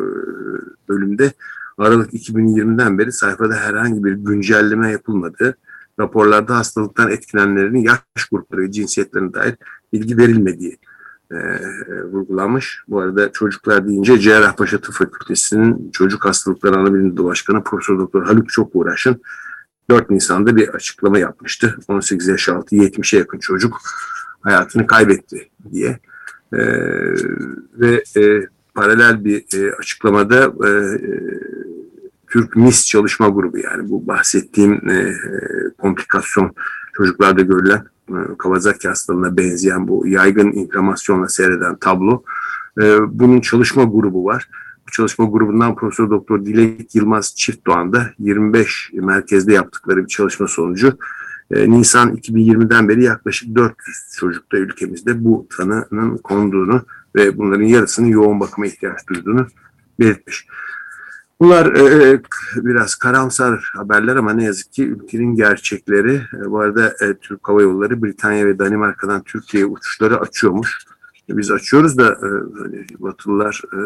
bölümde 0.89 1.33
Aralık 1.77 2.13
2020'den 2.13 2.97
beri 2.97 3.11
sayfada 3.11 3.55
herhangi 3.55 4.03
bir 4.03 4.13
güncelleme 4.13 4.91
yapılmadığı, 4.91 5.57
raporlarda 5.99 6.57
hastalıktan 6.57 7.11
etkilenenlerin 7.11 7.75
yaş 7.75 8.25
grupları 8.31 8.61
ve 8.61 8.71
cinsiyetlerine 8.71 9.33
dair 9.33 9.55
bilgi 9.93 10.17
verilmediği 10.17 10.77
e, 11.31 11.35
vurgulanmış. 12.03 12.83
Bu 12.87 12.99
arada 12.99 13.31
çocuklar 13.31 13.87
deyince 13.87 14.19
Cerrahpaşa 14.19 14.77
Tıp 14.77 14.93
Fakültesi'nin 14.93 15.91
Çocuk 15.91 16.25
Hastalıkları 16.25 16.75
Anabilim 16.75 17.17
Dalı 17.17 17.25
Başkanı 17.25 17.63
Profesör 17.63 17.99
Doktor 17.99 18.25
Haluk 18.25 18.49
Çokuğraş'ın 18.49 19.21
4 19.89 20.09
Nisan'da 20.09 20.55
bir 20.55 20.67
açıklama 20.67 21.19
yapmıştı. 21.19 21.75
18 21.87 22.27
yaş 22.27 22.49
altı 22.49 22.75
70'e 22.75 23.19
yakın 23.19 23.39
çocuk 23.39 23.77
hayatını 24.41 24.87
kaybetti 24.87 25.49
diye. 25.71 25.99
E, 26.53 26.59
ve 27.73 28.03
e, 28.17 28.47
paralel 28.75 29.25
bir 29.25 29.45
e, 29.57 29.75
açıklamada 29.75 30.45
e, 30.67 30.69
Türk 32.31 32.55
MIS 32.55 32.85
çalışma 32.85 33.29
grubu 33.29 33.57
yani 33.57 33.89
bu 33.89 34.07
bahsettiğim 34.07 34.89
e, 34.89 35.13
komplikasyon 35.77 36.55
çocuklarda 36.93 37.41
görülen 37.41 37.83
e, 38.09 38.37
Kawasaki 38.37 38.87
hastalığına 38.87 39.37
benzeyen 39.37 39.87
bu 39.87 40.07
yaygın 40.07 40.51
inflamasyonla 40.51 41.29
seyreden 41.29 41.75
tablo. 41.75 42.23
E, 42.81 42.97
bunun 43.19 43.41
çalışma 43.41 43.83
grubu 43.83 44.25
var. 44.25 44.49
Bu 44.87 44.91
çalışma 44.91 45.25
grubundan 45.25 45.75
Profesör 45.75 46.09
Doktor 46.09 46.45
Dilek 46.45 46.95
Yılmaz 46.95 47.35
Çiftdoğan 47.35 47.93
da 47.93 48.11
25 48.19 48.91
merkezde 48.93 49.53
yaptıkları 49.53 50.03
bir 50.03 50.07
çalışma 50.07 50.47
sonucu 50.47 50.97
e, 51.51 51.69
Nisan 51.69 52.15
2020'den 52.15 52.89
beri 52.89 53.03
yaklaşık 53.03 53.55
400 53.55 53.97
çocukta 54.17 54.57
ülkemizde 54.57 55.23
bu 55.23 55.47
tanının 55.57 56.17
konduğunu 56.17 56.85
ve 57.15 57.37
bunların 57.37 57.63
yarısının 57.63 58.07
yoğun 58.07 58.39
bakıma 58.39 58.67
ihtiyaç 58.67 59.07
duyduğunu 59.07 59.47
belirtmiş. 59.99 60.47
Bunlar 61.41 61.65
e, 61.65 62.21
biraz 62.55 62.95
karamsar 62.95 63.71
haberler 63.75 64.15
ama 64.15 64.33
ne 64.33 64.43
yazık 64.43 64.73
ki 64.73 64.87
ülkenin 64.87 65.35
gerçekleri. 65.35 66.15
E, 66.15 66.51
bu 66.51 66.59
arada 66.59 66.87
e, 66.87 67.13
Türk 67.13 67.49
Hava 67.49 67.61
Yolları 67.61 68.03
Britanya 68.03 68.47
ve 68.47 68.59
Danimarka'dan 68.59 69.23
Türkiye'ye 69.23 69.69
uçuşları 69.69 70.19
açıyormuş. 70.19 70.85
E, 71.29 71.37
biz 71.37 71.51
açıyoruz 71.51 71.97
da 71.97 72.07
e, 72.07 72.27
hani 72.59 72.85
Batılılar 72.99 73.61
e, 73.73 73.77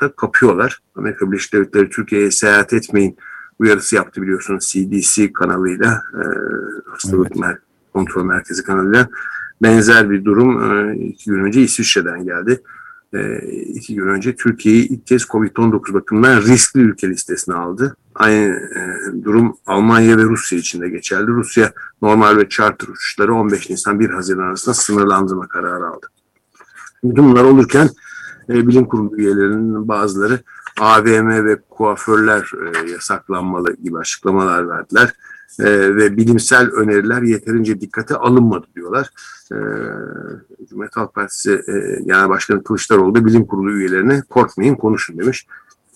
da 0.00 0.12
kapıyorlar. 0.12 0.78
Amerika 0.96 1.32
Birleşik 1.32 1.52
Devletleri 1.52 1.90
Türkiye'ye 1.90 2.30
seyahat 2.30 2.72
etmeyin 2.72 3.16
uyarısı 3.58 3.96
yaptı 3.96 4.22
biliyorsunuz 4.22 4.68
CDC 4.68 5.32
kanalıyla, 5.32 6.02
e, 6.14 6.22
hastalık 6.90 7.32
evet. 7.44 7.58
kontrol 7.92 8.24
merkezi 8.24 8.64
kanalıyla. 8.64 9.08
Benzer 9.62 10.10
bir 10.10 10.24
durum 10.24 10.72
e, 10.72 10.96
iki 10.96 11.30
gün 11.30 11.44
önce 11.44 11.62
İsviçre'den 11.62 12.24
geldi. 12.24 12.62
E, 13.14 13.38
iki 13.66 13.94
gün 13.94 14.06
önce 14.06 14.36
Türkiye'yi 14.36 14.88
ilk 14.88 15.06
kez 15.06 15.22
COVID-19 15.22 15.94
bakımından 15.94 16.42
riskli 16.42 16.80
ülke 16.80 17.08
listesine 17.08 17.54
aldı. 17.54 17.96
Aynı 18.14 18.46
e, 18.46 18.80
durum 19.24 19.56
Almanya 19.66 20.18
ve 20.18 20.22
Rusya 20.22 20.58
için 20.58 20.80
de 20.80 20.88
geçerli. 20.88 21.26
Rusya 21.26 21.72
normal 22.02 22.36
ve 22.36 22.48
charter 22.48 22.88
uçuşları 22.88 23.34
15 23.34 23.70
Nisan 23.70 24.00
1 24.00 24.10
Haziran 24.10 24.42
arasında 24.42 24.74
sınırlandırma 24.74 25.48
kararı 25.48 25.86
aldı. 25.86 26.06
Bunlar 27.02 27.44
olurken 27.44 27.88
e, 28.48 28.68
bilim 28.68 28.84
kurulu 28.84 29.16
üyelerinin 29.16 29.88
bazıları 29.88 30.38
AVM 30.80 31.44
ve 31.44 31.60
kuaförler 31.70 32.50
yasaklanmalı 32.92 33.76
gibi 33.76 33.98
açıklamalar 33.98 34.68
verdiler. 34.68 35.12
E, 35.58 35.96
ve 35.96 36.16
bilimsel 36.16 36.70
öneriler 36.70 37.22
yeterince 37.22 37.80
dikkate 37.80 38.14
alınmadı 38.14 38.66
diyorlar. 38.76 39.10
E, 39.52 39.56
Cumhuriyet 40.68 40.96
Halk 40.96 41.14
Partisi 41.14 41.52
e, 41.52 42.02
Genel 42.04 42.28
Başkanı 42.28 42.64
Kılıçdaroğlu 42.64 43.14
da 43.14 43.26
bilim 43.26 43.46
kurulu 43.46 43.72
üyelerine 43.72 44.22
korkmayın 44.30 44.74
konuşun 44.74 45.18
demiş. 45.18 45.46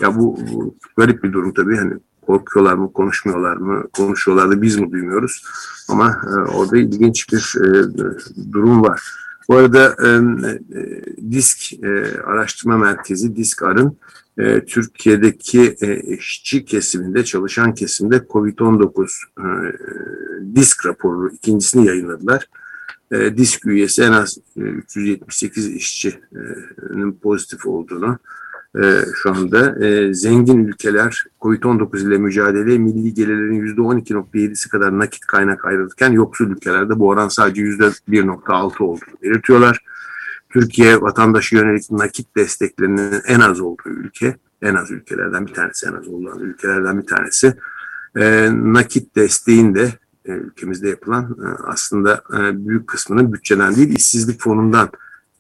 Ya 0.01 0.17
bu, 0.19 0.39
bu 0.53 0.75
garip 0.97 1.25
bir 1.25 1.33
durum 1.33 1.55
tabii. 1.55 1.77
Hani 1.77 1.95
korkuyorlar 2.27 2.75
mı, 2.75 2.93
konuşmuyorlar 2.93 3.57
mı, 3.57 3.85
konuşuyorlar 3.93 4.51
da 4.51 4.63
biz 4.63 4.77
mi 4.77 4.93
duymuyoruz? 4.93 5.45
Ama 5.89 6.17
e, 6.27 6.51
orada 6.51 6.77
ilginç 6.77 7.33
bir 7.33 7.55
e, 7.61 8.53
durum 8.53 8.83
var. 8.83 9.03
Bu 9.49 9.57
arada 9.57 9.97
e, 10.05 10.09
e, 10.09 11.03
DISK 11.31 11.73
e, 11.73 12.21
Araştırma 12.27 12.79
Merkezi, 12.79 13.37
DISK 13.37 13.63
AR'ın 13.63 13.99
e, 14.39 14.65
Türkiye'deki 14.65 15.77
e, 15.81 16.01
işçi 16.01 16.65
kesiminde, 16.65 17.25
çalışan 17.25 17.75
kesimde 17.75 18.17
COVID-19 18.17 19.09
e, 19.39 19.47
DISK 20.57 20.87
raporu 20.87 21.31
ikincisini 21.31 21.87
yayınladılar. 21.87 22.49
E, 23.13 23.37
DISK 23.37 23.67
üyesi 23.67 24.03
en 24.03 24.13
az 24.13 24.39
e, 24.57 24.61
378 24.61 25.69
işçinin 25.69 27.13
pozitif 27.23 27.67
olduğunu, 27.67 28.19
e, 28.83 29.01
şu 29.23 29.31
anda 29.31 29.87
e, 29.87 30.15
zengin 30.15 30.65
ülkeler 30.65 31.25
COVID-19 31.41 32.09
ile 32.09 32.19
mücadele 32.19 32.79
milli 32.79 33.15
gelirlerin 33.15 33.77
%12.7'si 33.77 34.69
kadar 34.69 34.99
nakit 34.99 35.27
kaynak 35.27 35.65
ayrılırken 35.65 36.13
yoksul 36.13 36.51
ülkelerde 36.51 36.99
bu 36.99 37.09
oran 37.09 37.29
sadece 37.29 37.63
%1.6 37.63 38.83
olduğunu 38.83 39.15
belirtiyorlar. 39.23 39.85
Türkiye 40.55 41.01
vatandaşı 41.01 41.57
yönelik 41.57 41.91
nakit 41.91 42.37
desteklerinin 42.37 43.23
en 43.27 43.41
az 43.41 43.61
olduğu 43.61 43.89
ülke, 43.89 44.37
en 44.63 44.75
az 44.75 44.91
ülkelerden 44.91 45.47
bir 45.47 45.55
tanesi, 45.55 45.87
en 45.87 45.93
az 45.93 46.09
olan 46.09 46.41
ülkelerden 46.41 47.03
bir 47.03 47.07
tanesi. 47.07 47.55
E, 48.17 48.51
nakit 48.53 49.17
desteğin 49.17 49.75
de 49.75 49.93
e, 50.25 50.33
ülkemizde 50.33 50.89
yapılan 50.89 51.25
e, 51.25 51.47
aslında 51.65 52.23
e, 52.33 52.69
büyük 52.69 52.87
kısmının 52.87 53.33
bütçeden 53.33 53.77
değil 53.77 53.97
işsizlik 53.97 54.41
fonundan 54.41 54.89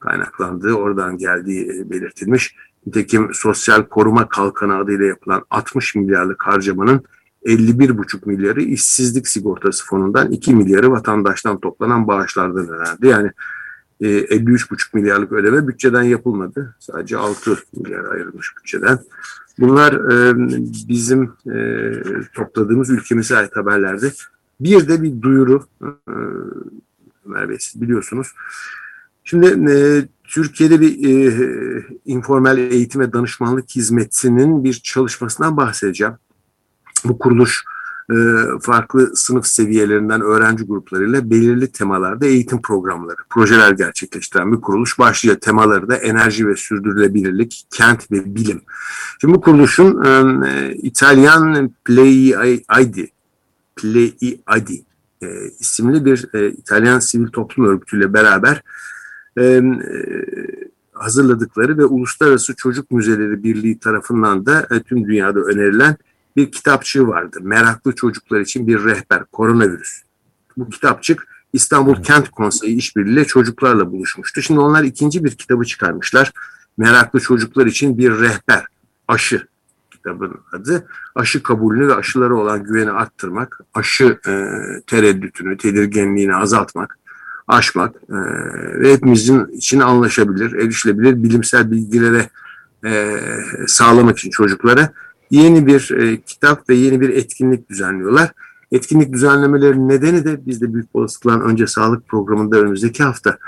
kaynaklandığı, 0.01 0.73
oradan 0.73 1.19
geldiği 1.19 1.81
e, 1.81 1.91
belirtilmiş. 1.91 2.57
Nitekim 2.87 3.35
sosyal 3.35 3.83
koruma 3.83 4.29
kalkanı 4.29 4.77
adıyla 4.77 5.05
yapılan 5.05 5.45
60 5.51 5.95
milyarlık 5.95 6.47
harcamanın 6.47 7.05
51,5 7.45 8.29
milyarı 8.29 8.63
işsizlik 8.63 9.29
sigortası 9.29 9.87
fonundan 9.87 10.31
2 10.31 10.55
milyarı 10.55 10.91
vatandaştan 10.91 11.61
toplanan 11.61 12.09
bağışlardan 12.09 12.69
önerdi. 12.69 13.07
Yani 13.07 13.31
53,5 14.01 14.73
e, 14.73 14.77
milyarlık 14.93 15.33
ödeme 15.33 15.69
bütçeden 15.69 16.03
yapılmadı. 16.03 16.77
Sadece 16.79 17.17
6 17.17 17.59
milyar 17.77 18.05
ayrılmış 18.05 18.57
bütçeden. 18.57 18.99
Bunlar 19.59 19.93
e, 19.93 20.35
bizim 20.89 21.33
e, 21.47 21.93
topladığımız 22.35 22.91
ülkemize 22.91 23.37
ait 23.37 23.57
haberlerde. 23.57 24.13
Bir 24.61 24.89
de 24.89 25.03
bir 25.03 25.23
duyuru 25.23 25.67
Ömer 27.27 27.49
Bey 27.49 27.57
siz 27.61 27.83
biliyorsunuz. 27.83 28.29
Şimdi 29.25 30.09
Türkiye'de 30.25 30.81
bir 30.81 30.99
informal 32.05 32.59
eğitim 32.59 33.01
ve 33.01 33.13
danışmanlık 33.13 33.71
hizmetinin 33.71 34.65
bir 34.65 34.73
çalışmasından 34.73 35.57
bahsedeceğim. 35.57 36.15
Bu 37.05 37.19
kuruluş 37.19 37.65
e, 37.65 37.84
farklı 38.61 39.17
sınıf 39.17 39.47
seviyelerinden 39.47 40.21
öğrenci 40.21 40.65
gruplarıyla 40.65 41.31
belirli 41.31 41.73
temalarda 41.73 42.27
eğitim 42.27 42.63
programları, 42.63 43.17
projeler 43.31 43.71
gerçekleştiren 43.71 44.53
bir 44.53 44.61
kuruluş. 44.61 44.99
Başlıca 44.99 45.39
temaları 45.39 45.89
da 45.89 45.97
enerji 45.97 46.49
ve 46.49 46.57
sürdürülebilirlik, 46.57 47.67
kent 47.71 48.13
ve 48.13 48.35
bilim. 48.35 48.61
Şimdi 49.21 49.35
bu 49.35 49.41
kuruluşun 49.41 50.05
e, 50.45 50.75
İtalyan 50.75 51.71
Play 51.85 52.29
ID 52.81 54.71
e, 55.23 55.51
isimli 55.61 56.05
bir 56.05 56.29
e, 56.35 56.49
İtalyan 56.49 56.99
sivil 56.99 57.29
toplum 57.29 57.67
örgütüyle 57.67 58.13
beraber 58.13 58.63
hazırladıkları 60.93 61.79
ve 61.79 61.85
Uluslararası 61.85 62.55
Çocuk 62.57 62.91
Müzeleri 62.91 63.43
Birliği 63.43 63.79
tarafından 63.79 64.47
da 64.47 64.69
tüm 64.87 65.05
dünyada 65.05 65.41
önerilen 65.41 65.97
bir 66.37 66.53
kitapçığı 66.53 67.09
vardı. 67.09 67.39
Meraklı 67.43 67.95
çocuklar 67.95 68.41
için 68.41 68.67
bir 68.67 68.85
rehber, 68.85 69.25
koronavirüs. 69.33 70.03
Bu 70.57 70.69
kitapçık 70.71 71.27
İstanbul 71.53 72.03
Kent 72.03 72.29
Konseyi 72.31 72.77
işbirliğiyle 72.77 73.25
çocuklarla 73.25 73.93
buluşmuştu. 73.93 74.43
Şimdi 74.43 74.61
onlar 74.61 74.83
ikinci 74.83 75.25
bir 75.25 75.31
kitabı 75.31 75.65
çıkarmışlar. 75.65 76.33
Meraklı 76.77 77.21
çocuklar 77.21 77.67
için 77.67 77.99
bir 77.99 78.11
rehber, 78.11 78.67
aşı 79.09 79.47
kitabın 79.91 80.41
adı. 80.53 80.87
Aşı 81.15 81.43
kabulünü 81.43 81.89
ve 81.89 81.95
aşıları 81.95 82.37
olan 82.37 82.65
güveni 82.65 82.91
arttırmak, 82.91 83.61
aşı 83.75 84.19
e, 84.27 84.33
tereddütünü, 84.87 85.57
tedirginliğini 85.57 86.35
azaltmak, 86.35 86.99
aşmak 87.49 87.97
e, 87.97 88.17
ve 88.81 88.93
hepimizin 88.93 89.47
için 89.47 89.81
anlaşabilir, 89.81 90.53
erişilebilir 90.53 91.23
bilimsel 91.23 91.71
bilgilere 91.71 92.29
e, 92.85 93.21
sağlamak 93.67 94.19
için 94.19 94.31
çocuklara 94.31 94.93
yeni 95.35 95.67
bir 95.67 95.91
e, 95.91 96.21
kitap 96.21 96.69
ve 96.69 96.75
yeni 96.75 97.01
bir 97.01 97.09
etkinlik 97.09 97.71
düzenliyorlar. 97.71 98.33
Etkinlik 98.73 99.13
düzenlemelerinin 99.13 99.89
nedeni 99.89 100.25
de 100.25 100.47
biz 100.47 100.61
de 100.61 100.75
büyük 100.75 100.89
olasılıkla 100.95 101.41
önce 101.41 101.67
sağlık 101.67 102.09
programında 102.09 102.59
önümüzdeki 102.59 103.03
hafta 103.03 103.39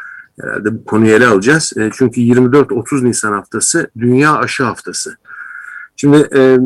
herhalde 0.40 0.74
bu 0.74 0.84
konuyu 0.84 1.12
ele 1.12 1.26
alacağız. 1.26 1.72
E, 1.76 1.90
çünkü 1.92 2.20
24-30 2.20 3.04
Nisan 3.04 3.32
haftası 3.32 3.90
Dünya 3.98 4.36
Aşı 4.36 4.64
Haftası. 4.64 5.16
Şimdi 5.96 6.28
e, 6.32 6.40
e, 6.40 6.58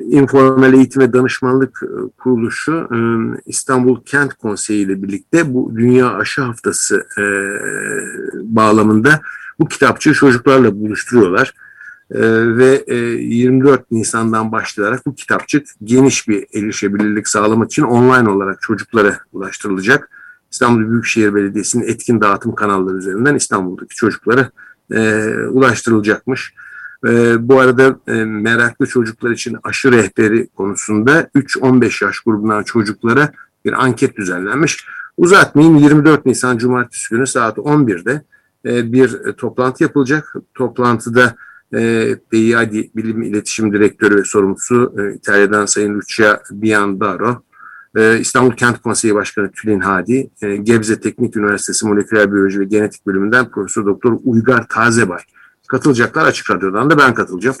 informal 0.00 0.74
eğitim 0.74 1.02
ve 1.02 1.12
danışmanlık 1.12 1.82
e, 1.82 1.88
kuruluşu 2.18 2.88
e, 2.92 2.98
İstanbul 3.46 4.04
Kent 4.04 4.34
Konseyi 4.34 4.86
ile 4.86 5.02
birlikte 5.02 5.54
bu 5.54 5.72
Dünya 5.76 6.14
Aşı 6.14 6.42
Haftası 6.42 7.06
e, 7.18 7.24
bağlamında 8.34 9.20
bu 9.58 9.68
kitapçığı 9.68 10.14
çocuklarla 10.14 10.80
buluşturuyorlar. 10.80 11.54
Ee, 12.14 12.56
ve 12.56 12.84
e, 12.86 12.96
24 12.96 13.90
Nisan'dan 13.90 14.52
başlayarak 14.52 15.06
bu 15.06 15.14
kitapçık 15.14 15.66
geniş 15.84 16.28
bir 16.28 16.46
erişebilirlik 16.54 17.28
sağlamak 17.28 17.70
için 17.70 17.82
online 17.82 18.30
olarak 18.30 18.60
çocuklara 18.60 19.18
ulaştırılacak. 19.32 20.10
İstanbul 20.50 20.90
Büyükşehir 20.90 21.34
Belediyesi'nin 21.34 21.88
etkin 21.88 22.20
dağıtım 22.20 22.54
kanalları 22.54 22.96
üzerinden 22.96 23.34
İstanbul'daki 23.34 23.94
çocuklara 23.94 24.50
e, 24.92 25.28
ulaştırılacakmış. 25.50 26.54
E, 27.06 27.48
bu 27.48 27.60
arada 27.60 27.98
e, 28.08 28.24
meraklı 28.24 28.86
çocuklar 28.86 29.30
için 29.30 29.56
aşı 29.62 29.92
rehberi 29.92 30.48
konusunda 30.48 31.22
3-15 31.22 32.04
yaş 32.04 32.20
grubundan 32.20 32.62
çocuklara 32.62 33.32
bir 33.64 33.84
anket 33.84 34.16
düzenlenmiş. 34.16 34.86
Uzatmayayım 35.16 35.76
24 35.76 36.26
Nisan 36.26 36.58
Cumartesi 36.58 37.10
günü 37.10 37.26
saat 37.26 37.58
11'de 37.58 38.22
e, 38.64 38.92
bir 38.92 39.32
toplantı 39.32 39.82
yapılacak. 39.82 40.34
Toplantıda 40.54 41.34
e, 41.74 42.08
BİAD 42.32 42.72
Bilim 42.72 43.22
İletişim 43.22 43.72
Direktörü 43.72 44.16
ve 44.16 44.24
sorumlusu 44.24 44.94
e, 44.98 45.14
İtalya'dan 45.14 45.66
Sayın 45.66 45.94
Lucia 45.94 46.40
Biandaro, 46.50 47.42
e, 47.96 48.18
İstanbul 48.18 48.52
Kent 48.52 48.82
Konseyi 48.82 49.14
Başkanı 49.14 49.52
Tülin 49.52 49.80
Hadi, 49.80 50.30
e, 50.42 50.56
Gebze 50.56 51.00
Teknik 51.00 51.36
Üniversitesi 51.36 51.86
Moleküler 51.86 52.32
Biyoloji 52.32 52.60
ve 52.60 52.64
Genetik 52.64 53.06
Bölümünden 53.06 53.50
Profesör 53.50 53.86
Doktor 53.86 54.18
Uygar 54.24 54.68
Tazebay 54.68 55.22
katılacaklar. 55.70 56.26
Açık 56.26 56.50
Radyo'dan 56.50 56.90
da 56.90 56.98
ben 56.98 57.14
katılacağım. 57.14 57.56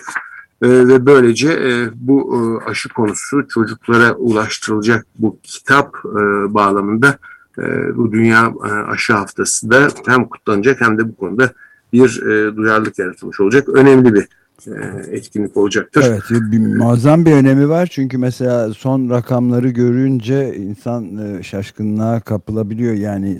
E, 0.62 0.68
ve 0.68 1.06
böylece 1.06 1.52
e, 1.52 1.88
bu 1.94 2.36
e, 2.36 2.70
aşı 2.70 2.88
konusu 2.88 3.48
çocuklara 3.48 4.14
ulaştırılacak 4.14 5.06
bu 5.18 5.38
kitap 5.42 5.96
e, 6.04 6.18
bağlamında 6.54 7.18
e, 7.58 7.96
bu 7.96 8.12
Dünya 8.12 8.52
e, 8.66 8.68
Aşı 8.68 9.12
Haftası 9.12 9.70
da 9.70 9.88
hem 10.06 10.24
kutlanacak 10.24 10.80
hem 10.80 10.98
de 10.98 11.08
bu 11.08 11.16
konuda 11.16 11.52
bir 11.92 12.22
e, 12.22 12.56
duyarlılık 12.56 12.98
yaratılmış 12.98 13.40
olacak. 13.40 13.68
Önemli 13.68 14.14
bir 14.14 14.28
e, 14.66 15.16
etkinlik 15.16 15.56
olacaktır. 15.56 16.04
Evet, 16.06 16.22
bir, 16.30 16.58
muazzam 16.58 17.26
bir 17.26 17.32
önemi 17.32 17.68
var 17.68 17.88
çünkü 17.92 18.18
mesela 18.18 18.74
son 18.74 19.10
rakamları 19.10 19.68
görünce 19.68 20.56
insan 20.56 21.16
e, 21.16 21.42
şaşkınlığa 21.42 22.20
kapılabiliyor. 22.20 22.94
Yani 22.94 23.38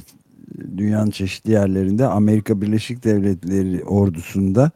dünyanın 0.77 1.11
çeşitli 1.11 1.53
yerlerinde 1.53 2.07
Amerika 2.07 2.61
Birleşik 2.61 3.05
Devletleri 3.05 3.85
ordusunda 3.85 4.71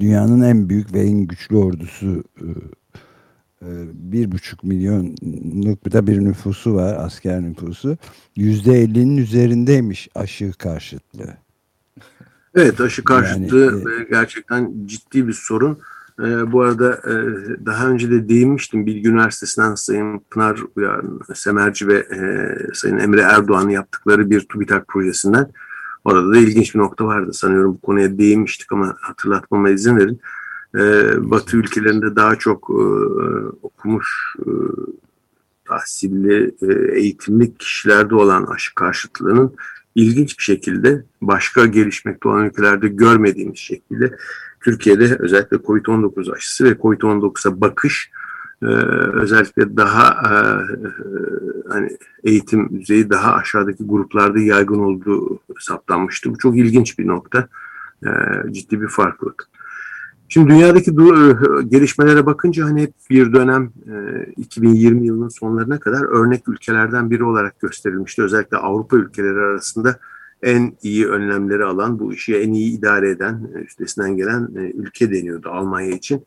dünyanın 0.00 0.42
en 0.42 0.68
büyük 0.68 0.94
ve 0.94 1.00
en 1.00 1.18
güçlü 1.18 1.56
ordusu 1.56 2.24
e, 3.62 3.68
bir 3.92 4.32
buçuk 4.32 4.64
milyonluk 4.64 5.92
da 5.92 6.06
bir 6.06 6.24
nüfusu 6.24 6.74
var 6.74 6.94
asker 6.98 7.42
nüfusu 7.42 7.96
yüzde 8.36 8.72
ellinin 8.72 9.16
üzerindeymiş 9.16 10.08
aşı 10.14 10.52
karşıtlığı. 10.52 11.43
Evet 12.54 12.80
aşı 12.80 13.04
karşıtlığı 13.04 13.64
yani, 13.64 14.02
e, 14.02 14.04
gerçekten 14.10 14.72
ciddi 14.86 15.28
bir 15.28 15.32
sorun. 15.32 15.78
E, 16.20 16.52
bu 16.52 16.62
arada 16.62 16.92
e, 16.94 17.14
daha 17.66 17.88
önce 17.88 18.10
de 18.10 18.28
değinmiştim 18.28 18.86
Bilgi 18.86 19.08
Üniversitesi'nden 19.08 19.74
Sayın 19.74 20.22
Pınar 20.30 20.60
Uyar'ın, 20.76 21.20
Semerci 21.34 21.88
ve 21.88 21.94
e, 21.94 22.18
Sayın 22.74 22.98
Emre 22.98 23.20
Erdoğan'ın 23.20 23.68
yaptıkları 23.68 24.30
bir 24.30 24.40
TÜBİTAK 24.40 24.88
projesinden. 24.88 25.50
Orada 26.04 26.32
da 26.32 26.36
ilginç 26.38 26.74
bir 26.74 26.80
nokta 26.80 27.06
vardı 27.06 27.32
sanıyorum 27.32 27.74
bu 27.74 27.86
konuya 27.86 28.18
değinmiştik 28.18 28.72
ama 28.72 28.96
hatırlatmama 29.00 29.70
izin 29.70 29.96
verin. 29.96 30.20
E, 30.74 30.80
Batı 31.30 31.56
ülkelerinde 31.56 32.16
daha 32.16 32.36
çok 32.36 32.70
e, 32.70 32.82
okumuş 33.62 34.36
e, 34.38 34.50
tahsilli, 35.64 36.54
e, 36.62 36.98
eğitimli 36.98 37.54
kişilerde 37.54 38.14
olan 38.14 38.44
aşı 38.44 38.74
karşıtlığının 38.74 39.54
ilginç 39.94 40.38
bir 40.38 40.42
şekilde 40.42 41.04
başka 41.20 41.66
gelişmekte 41.66 42.28
olan 42.28 42.46
ülkelerde 42.46 42.88
görmediğimiz 42.88 43.58
şekilde 43.58 44.16
Türkiye'de 44.60 45.16
özellikle 45.18 45.56
COVID-19 45.56 46.34
aşısı 46.34 46.64
ve 46.64 46.70
COVID-19'a 46.70 47.60
bakış 47.60 48.10
e, 48.62 48.66
özellikle 49.12 49.76
daha 49.76 50.10
e, 50.10 50.34
hani 51.68 51.96
eğitim 52.24 52.80
düzeyi 52.80 53.10
daha 53.10 53.34
aşağıdaki 53.34 53.84
gruplarda 53.84 54.40
yaygın 54.40 54.78
olduğu 54.78 55.38
saptanmıştı. 55.58 56.30
Bu 56.30 56.38
çok 56.38 56.56
ilginç 56.56 56.98
bir 56.98 57.06
nokta. 57.06 57.48
E, 58.06 58.10
ciddi 58.52 58.80
bir 58.80 58.88
farklılık. 58.88 59.48
Şimdi 60.34 60.50
dünyadaki 60.50 60.96
gelişmelere 61.68 62.26
bakınca 62.26 62.64
hani 62.64 62.82
hep 62.82 62.94
bir 63.10 63.32
dönem 63.32 63.72
2020 64.36 65.06
yılının 65.06 65.28
sonlarına 65.28 65.80
kadar 65.80 66.02
örnek 66.04 66.48
ülkelerden 66.48 67.10
biri 67.10 67.24
olarak 67.24 67.60
gösterilmişti. 67.60 68.22
Özellikle 68.22 68.56
Avrupa 68.56 68.96
ülkeleri 68.96 69.38
arasında 69.38 69.98
en 70.42 70.76
iyi 70.82 71.08
önlemleri 71.08 71.64
alan, 71.64 71.98
bu 71.98 72.12
işi 72.12 72.36
en 72.36 72.52
iyi 72.52 72.78
idare 72.78 73.10
eden, 73.10 73.48
e, 73.54 73.58
üstesinden 73.58 74.16
gelen 74.16 74.48
e, 74.56 74.60
ülke 74.70 75.12
deniyordu 75.12 75.48
Almanya 75.48 75.90
için. 75.90 76.24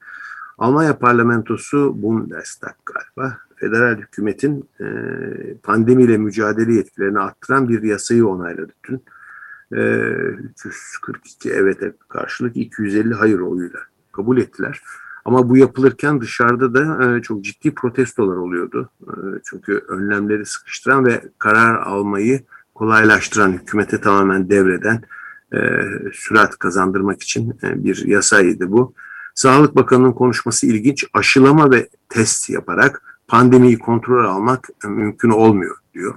Almanya 0.57 0.97
parlamentosu 0.97 2.01
Bundestag 2.01 2.75
galiba 2.85 3.37
federal 3.55 3.97
hükümetin 3.97 4.69
e, 4.79 4.85
pandemiyle 5.63 6.17
mücadele 6.17 6.73
yetkilerini 6.73 7.19
arttıran 7.19 7.69
bir 7.69 7.83
yasayı 7.83 8.27
onayladı 8.27 8.71
dün. 8.89 9.03
342 9.71 11.49
evet 11.49 11.77
karşılık 12.09 12.57
250 12.57 13.13
hayır 13.13 13.39
oyuyla 13.39 13.79
kabul 14.17 14.37
ettiler. 14.37 14.81
Ama 15.25 15.49
bu 15.49 15.57
yapılırken 15.57 16.21
dışarıda 16.21 16.73
da 16.73 17.21
çok 17.21 17.43
ciddi 17.43 17.75
protestolar 17.75 18.35
oluyordu. 18.35 18.89
çünkü 19.43 19.83
önlemleri 19.87 20.45
sıkıştıran 20.45 21.05
ve 21.05 21.21
karar 21.39 21.81
almayı 21.81 22.41
kolaylaştıran, 22.77 23.51
hükümete 23.53 24.01
tamamen 24.01 24.49
devreden, 24.49 25.03
e, 25.53 25.59
sürat 26.13 26.59
kazandırmak 26.59 27.23
için 27.23 27.57
e, 27.63 27.83
bir 27.83 28.05
yasaydı 28.05 28.71
bu. 28.71 28.93
Sağlık 29.35 29.75
Bakanı'nın 29.75 30.11
konuşması 30.11 30.67
ilginç. 30.67 31.05
Aşılama 31.13 31.71
ve 31.71 31.89
test 32.09 32.49
yaparak 32.49 33.01
pandemiyi 33.27 33.79
kontrol 33.79 34.25
almak 34.25 34.69
e, 34.85 34.87
mümkün 34.87 35.29
olmuyor 35.29 35.75
diyor. 35.93 36.15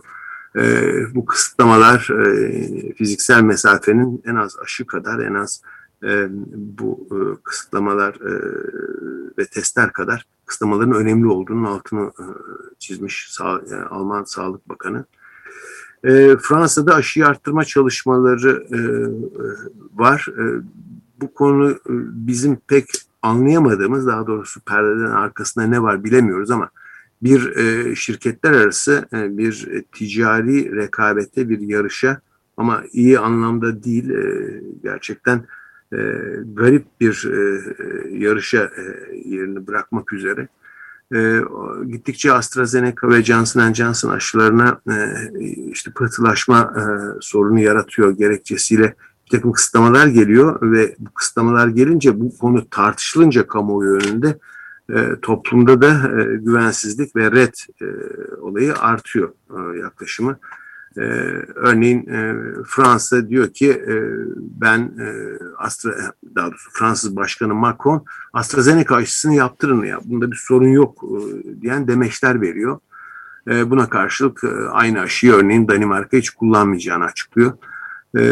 E, 0.56 0.92
bu 1.14 1.24
kısıtlamalar 1.24 2.08
e, 2.10 2.94
fiziksel 2.94 3.42
mesafenin 3.42 4.22
en 4.26 4.34
az 4.34 4.56
aşı 4.62 4.86
kadar 4.86 5.18
en 5.18 5.34
az 5.34 5.62
e, 6.04 6.28
bu 6.54 7.08
e, 7.10 7.18
kısıtlamalar 7.42 8.14
e, 8.14 8.32
ve 9.38 9.46
testler 9.46 9.92
kadar 9.92 10.26
kısıtlamaların 10.46 10.94
önemli 10.94 11.26
olduğunun 11.26 11.64
altını 11.64 12.12
çizmiş 12.78 13.38
Alman 13.90 14.24
Sağlık 14.24 14.68
Bakanı. 14.68 15.04
Fransa'da 16.40 16.94
aşıyı 16.94 17.26
arttırma 17.26 17.64
çalışmaları 17.64 18.66
var. 19.94 20.26
Bu 21.20 21.34
konu 21.34 21.78
bizim 22.26 22.56
pek 22.56 22.86
anlayamadığımız, 23.22 24.06
daha 24.06 24.26
doğrusu 24.26 24.60
perdeden 24.60 25.10
arkasında 25.10 25.66
ne 25.66 25.82
var 25.82 26.04
bilemiyoruz 26.04 26.50
ama 26.50 26.70
bir 27.22 27.54
şirketler 27.94 28.52
arası 28.52 29.08
bir 29.12 29.84
ticari 29.92 30.76
rekabete, 30.76 31.48
bir 31.48 31.60
yarışa 31.60 32.20
ama 32.56 32.82
iyi 32.92 33.18
anlamda 33.18 33.84
değil, 33.84 34.12
gerçekten 34.82 35.44
e, 35.92 35.98
garip 36.54 36.86
bir 37.00 37.28
e, 37.32 37.62
yarışa 38.18 38.58
e, 38.58 38.82
yerini 39.24 39.66
bırakmak 39.66 40.12
üzere 40.12 40.48
e, 41.14 41.40
gittikçe 41.88 42.32
AstraZeneca 42.32 43.08
ve 43.08 43.22
Johnson 43.24 43.72
Johnson 43.72 44.10
aşılarına 44.10 44.80
e, 44.90 44.94
işte 45.70 45.90
pıhtılaşma 45.90 46.74
e, 46.76 46.82
sorunu 47.20 47.60
yaratıyor 47.60 48.10
gerekçesiyle 48.10 48.94
bir 49.26 49.30
takım 49.30 49.52
kısıtlamalar 49.52 50.06
geliyor 50.06 50.72
ve 50.72 50.96
bu 50.98 51.14
kısıtlamalar 51.14 51.68
gelince 51.68 52.20
bu 52.20 52.38
konu 52.38 52.70
tartışılınca 52.70 53.46
kamuoyu 53.46 53.90
önünde 53.90 54.38
e, 54.94 55.20
toplumda 55.22 55.82
da 55.82 56.20
e, 56.20 56.36
güvensizlik 56.36 57.16
ve 57.16 57.30
red 57.32 57.54
e, 57.82 57.86
olayı 58.40 58.74
artıyor 58.74 59.32
e, 59.50 59.78
yaklaşımı. 59.78 60.38
Ee, 60.98 61.02
örneğin 61.54 62.06
e, 62.06 62.34
Fransa 62.66 63.28
diyor 63.28 63.48
ki 63.48 63.70
e, 63.70 63.94
ben 64.38 64.78
e, 64.78 65.08
Astra, 65.58 65.92
daha 66.34 66.46
doğrusu 66.46 66.70
Fransız 66.72 67.16
Başkanı 67.16 67.54
Macron 67.54 68.04
AstraZeneca 68.32 68.96
aşısını 68.96 69.34
yaptırın 69.34 69.84
ya 69.84 70.00
bunda 70.04 70.30
bir 70.30 70.36
sorun 70.36 70.68
yok 70.68 71.04
e, 71.04 71.60
diyen 71.62 71.88
demeçler 71.88 72.40
veriyor. 72.40 72.78
E, 73.48 73.70
buna 73.70 73.88
karşılık 73.88 74.44
e, 74.44 74.68
aynı 74.70 75.00
aşıyı 75.00 75.32
örneğin 75.32 75.68
Danimarka 75.68 76.16
hiç 76.16 76.30
kullanmayacağını 76.30 77.04
açıklıyor. 77.04 77.52
E, 78.18 78.22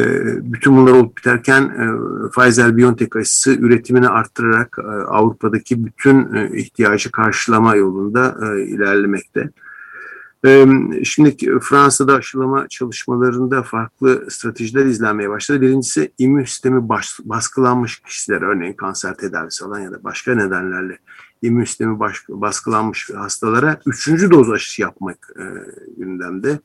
bütün 0.53 0.77
bunlar 0.77 0.93
olup 0.93 1.17
biterken 1.17 1.63
e, 1.63 1.85
Pfizer-BioNTech 2.29 3.19
aşısı 3.19 3.53
üretimini 3.53 4.09
arttırarak 4.09 4.77
e, 4.79 4.87
Avrupa'daki 4.87 5.87
bütün 5.87 6.35
e, 6.35 6.57
ihtiyacı 6.57 7.11
karşılama 7.11 7.77
yolunda 7.77 8.37
e, 8.43 8.63
ilerlemekte. 8.63 9.51
Şimdi 11.05 11.59
Fransa'da 11.61 12.15
aşılama 12.15 12.69
çalışmalarında 12.69 13.63
farklı 13.63 14.31
stratejiler 14.31 14.87
izlenmeye 14.87 15.31
başladı. 15.31 15.61
Birincisi 15.61 16.13
immün 16.19 16.45
sistemi 16.45 16.89
baskılanmış 17.25 18.01
kişiler, 18.01 18.43
örneğin 18.43 18.73
kanser 18.73 19.17
tedavisi 19.17 19.65
olan 19.65 19.81
ya 19.81 19.93
da 19.93 20.05
başka 20.05 20.35
nedenlerle 20.35 20.99
immün 21.43 21.65
sistemi 21.65 22.01
baskılanmış 22.29 23.11
hastalara 23.11 23.81
üçüncü 23.87 24.31
doz 24.31 24.51
aşısı 24.51 24.83
yapmak 24.83 25.33
e, 25.39 25.45
gündemde. 25.97 26.59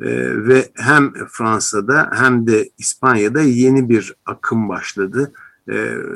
E, 0.00 0.08
ve 0.46 0.68
hem 0.74 1.12
Fransa'da 1.28 2.10
hem 2.14 2.46
de 2.46 2.70
İspanya'da 2.78 3.40
yeni 3.40 3.88
bir 3.88 4.14
akım 4.26 4.68
başladı. 4.68 5.32
E, 5.68 5.74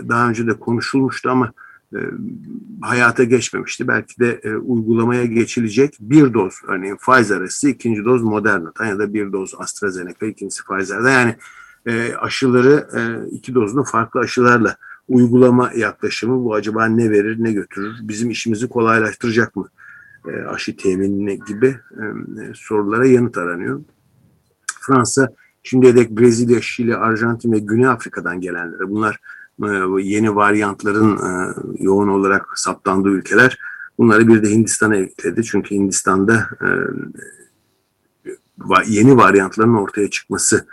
daha 0.09 0.29
önce 0.29 0.47
de 0.47 0.59
konuşulmuştu 0.59 1.31
ama 1.31 1.53
e, 1.95 2.01
hayata 2.83 3.25
geçmemişti. 3.25 3.89
Belki 3.89 4.21
de 4.21 4.41
e, 4.43 4.55
uygulamaya 4.55 5.25
geçilecek 5.25 5.97
bir 6.01 6.35
doz 6.35 6.55
örneğin 6.67 6.97
Pfizer 6.97 7.41
aşısı, 7.41 7.69
ikinci 7.69 8.05
doz 8.05 8.23
Moderna'dan 8.23 8.87
ya 8.87 8.99
da 8.99 9.15
bir 9.15 9.33
doz 9.33 9.55
AstraZeneca, 9.59 10.27
ikincisi 10.27 10.63
Pfizer'den. 10.65 11.13
Yani 11.13 11.37
e, 11.87 12.15
aşıları 12.15 12.89
e, 12.97 13.01
iki 13.31 13.55
dozlu 13.55 13.85
farklı 13.85 14.21
aşılarla 14.21 14.77
uygulama 15.09 15.71
yaklaşımı 15.77 16.45
bu 16.45 16.55
acaba 16.55 16.87
ne 16.87 17.11
verir 17.11 17.37
ne 17.45 17.53
götürür? 17.53 17.95
Bizim 18.03 18.31
işimizi 18.31 18.69
kolaylaştıracak 18.69 19.57
mı? 19.57 19.69
E, 20.29 20.43
aşı 20.43 20.77
teminine 20.77 21.35
gibi 21.35 21.67
e, 21.67 22.03
sorulara 22.55 23.07
yanıt 23.07 23.39
aranıyor. 23.39 23.81
Fransa 24.81 25.29
şimdiye 25.63 25.97
dek 25.97 26.11
Brezilya, 26.11 26.61
Şili, 26.61 26.97
Arjantin 26.97 27.53
ve 27.53 27.59
Güney 27.59 27.87
Afrika'dan 27.87 28.41
gelenlere 28.41 28.89
bunlar 28.89 29.15
e, 29.15 29.21
yeni 30.01 30.37
varyantların 30.37 31.17
e, 31.17 31.55
yoğun 31.79 32.09
olarak 32.09 32.59
saptandığı 32.59 33.09
ülkeler. 33.09 33.59
Bunları 33.99 34.29
bir 34.29 34.43
de 34.43 34.51
Hindistan'a 34.51 34.97
ekledi. 34.97 35.45
Çünkü 35.45 35.75
Hindistan'da 35.75 36.47
e, 36.63 36.69
yeni 38.87 39.17
varyantların 39.17 39.75
ortaya 39.75 40.11
çıkması 40.11 40.67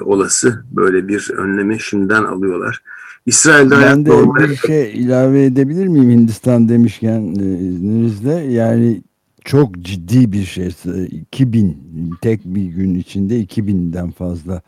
olası. 0.00 0.64
Böyle 0.72 1.08
bir 1.08 1.30
önlemi 1.36 1.80
şimdiden 1.80 2.24
alıyorlar. 2.24 2.82
İsrail'de 3.26 3.76
ben 3.78 4.06
de 4.06 4.10
normal... 4.10 4.50
bir 4.50 4.56
şey 4.56 4.92
ilave 4.94 5.44
edebilir 5.44 5.86
miyim 5.86 6.10
Hindistan 6.10 6.68
demişken 6.68 7.20
izninizle? 7.20 8.32
Yani 8.32 9.02
çok 9.44 9.78
ciddi 9.80 10.32
bir 10.32 10.44
şey. 10.44 10.74
2000 11.10 11.76
tek 12.22 12.44
bir 12.44 12.64
gün 12.64 12.94
içinde 12.94 13.40
2000'den 13.42 14.10
fazla 14.10 14.62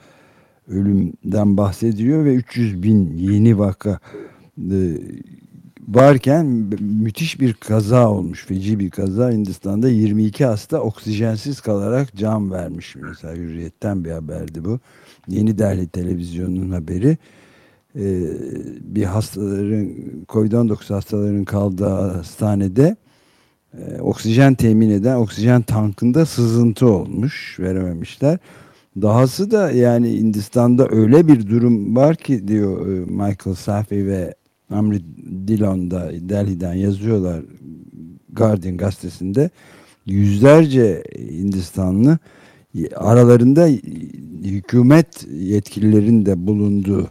ölümden 0.68 1.56
bahsediliyor 1.56 2.24
ve 2.24 2.34
300 2.34 2.82
bin 2.82 3.16
yeni 3.16 3.58
vaka 3.58 4.00
e, 4.70 4.98
varken 5.88 6.46
müthiş 6.80 7.40
bir 7.40 7.52
kaza 7.54 8.10
olmuş. 8.10 8.46
Feci 8.46 8.78
bir 8.78 8.90
kaza. 8.90 9.30
Hindistan'da 9.30 9.88
22 9.88 10.44
hasta 10.44 10.80
oksijensiz 10.80 11.60
kalarak 11.60 12.16
can 12.16 12.50
vermiş. 12.50 12.96
Mesela 12.96 13.34
hürriyetten 13.34 14.04
bir 14.04 14.10
haberdi 14.10 14.64
bu. 14.64 14.80
Yeni 15.28 15.58
Delhi 15.58 15.88
televizyonunun 15.88 16.70
haberi. 16.70 17.18
Ee, 17.96 18.22
bir 18.80 19.04
hastaların 19.04 19.88
COVID-19 20.28 20.94
hastaların 20.94 21.44
kaldığı 21.44 21.88
hastanede 21.88 22.96
e, 23.78 24.00
oksijen 24.00 24.54
temin 24.54 24.90
eden 24.90 25.16
oksijen 25.16 25.62
tankında 25.62 26.26
sızıntı 26.26 26.86
olmuş. 26.86 27.56
Verememişler. 27.60 28.38
Dahası 29.02 29.50
da 29.50 29.70
yani 29.70 30.18
Hindistan'da 30.18 30.88
öyle 30.90 31.28
bir 31.28 31.48
durum 31.48 31.96
var 31.96 32.16
ki 32.16 32.48
diyor 32.48 32.86
e, 32.86 33.00
Michael 33.00 33.56
Safi 33.56 34.06
ve 34.06 34.34
Amri 34.70 35.00
Dillon'da 35.48 36.10
Delhi'den 36.20 36.74
yazıyorlar 36.74 37.42
Guardian 38.32 38.76
gazetesinde. 38.76 39.50
Yüzlerce 40.06 41.04
Hindistanlı 41.18 42.18
aralarında 42.96 43.68
hükümet 44.44 45.26
yetkililerin 45.32 46.26
de 46.26 46.46
bulunduğu 46.46 47.10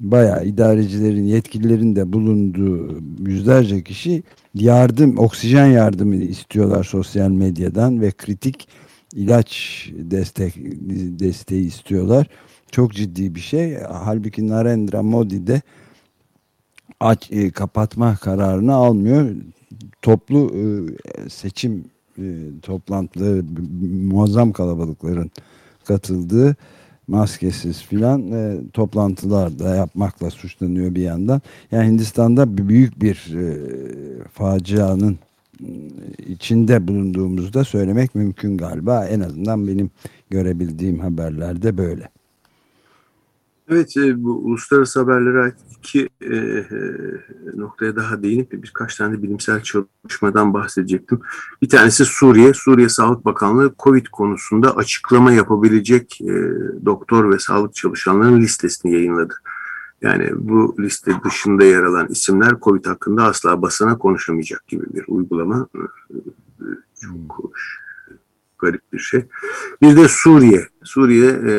bayağı 0.00 0.46
idarecilerin 0.46 1.24
yetkililerin 1.24 1.96
de 1.96 2.12
bulunduğu 2.12 2.98
yüzlerce 3.26 3.82
kişi 3.82 4.22
yardım 4.54 5.18
oksijen 5.18 5.66
yardımı 5.66 6.16
istiyorlar 6.16 6.84
sosyal 6.84 7.30
medyadan 7.30 8.00
ve 8.00 8.10
kritik 8.10 8.68
ilaç 9.14 9.88
destek 9.94 10.54
desteği 11.20 11.66
istiyorlar. 11.66 12.26
Çok 12.70 12.92
ciddi 12.92 13.34
bir 13.34 13.40
şey. 13.40 13.78
Halbuki 13.92 14.48
Narendra 14.48 15.02
Modi 15.02 15.46
de 15.46 15.62
aç 17.00 17.32
e, 17.32 17.50
kapatma 17.50 18.16
kararını 18.16 18.74
almıyor. 18.74 19.30
Toplu 20.02 20.52
e, 20.54 20.64
seçim 21.28 21.84
e, 22.18 22.24
toplantıları 22.62 23.44
muazzam 24.10 24.52
kalabalıkların 24.52 25.30
katıldığı 25.84 26.56
maskesiz 27.08 27.82
filan 27.82 28.32
e, 28.32 28.56
toplantılar 28.72 29.58
da 29.58 29.76
yapmakla 29.76 30.30
suçlanıyor 30.30 30.94
bir 30.94 31.02
yandan. 31.02 31.42
Yani 31.72 31.88
Hindistan'da 31.88 32.58
büyük 32.68 33.02
bir 33.02 33.34
e, 33.34 33.58
facianın 34.32 35.18
içinde 36.26 36.88
bulunduğumuzda 36.88 37.64
söylemek 37.64 38.14
mümkün 38.14 38.56
galiba. 38.56 39.04
En 39.04 39.20
azından 39.20 39.66
benim 39.66 39.90
görebildiğim 40.30 40.98
haberlerde 40.98 41.78
böyle. 41.78 42.10
Evet, 43.68 43.96
e, 43.96 44.24
bu 44.24 44.30
uluslararası 44.30 45.00
haberlere 45.00 45.42
ait 45.42 45.54
iki 45.78 46.08
e, 46.20 46.36
e, 46.36 46.66
noktaya 47.56 47.96
daha 47.96 48.22
değinip 48.22 48.52
birkaç 48.52 48.96
tane 48.96 49.22
bilimsel 49.22 49.62
çalışmadan 49.62 50.54
bahsedecektim. 50.54 51.20
Bir 51.62 51.68
tanesi 51.68 52.04
Suriye. 52.04 52.54
Suriye 52.54 52.88
Sağlık 52.88 53.24
Bakanlığı 53.24 53.74
COVID 53.78 54.06
konusunda 54.06 54.76
açıklama 54.76 55.32
yapabilecek 55.32 56.20
e, 56.20 56.34
doktor 56.84 57.32
ve 57.32 57.38
sağlık 57.38 57.74
çalışanlarının 57.74 58.40
listesini 58.40 58.92
yayınladı. 58.92 59.34
Yani 60.04 60.30
bu 60.34 60.76
liste 60.78 61.12
dışında 61.24 61.64
yer 61.64 61.82
alan 61.82 62.06
isimler 62.08 62.54
COVID 62.62 62.86
hakkında 62.86 63.24
asla 63.24 63.62
basına 63.62 63.98
konuşamayacak 63.98 64.68
gibi 64.68 64.84
bir 64.94 65.04
uygulama. 65.08 65.66
Çok 67.00 67.52
garip 68.58 68.92
bir 68.92 68.98
şey. 68.98 69.24
Bir 69.82 69.96
de 69.96 70.08
Suriye. 70.08 70.68
Suriye 70.82 71.30
e, 71.30 71.54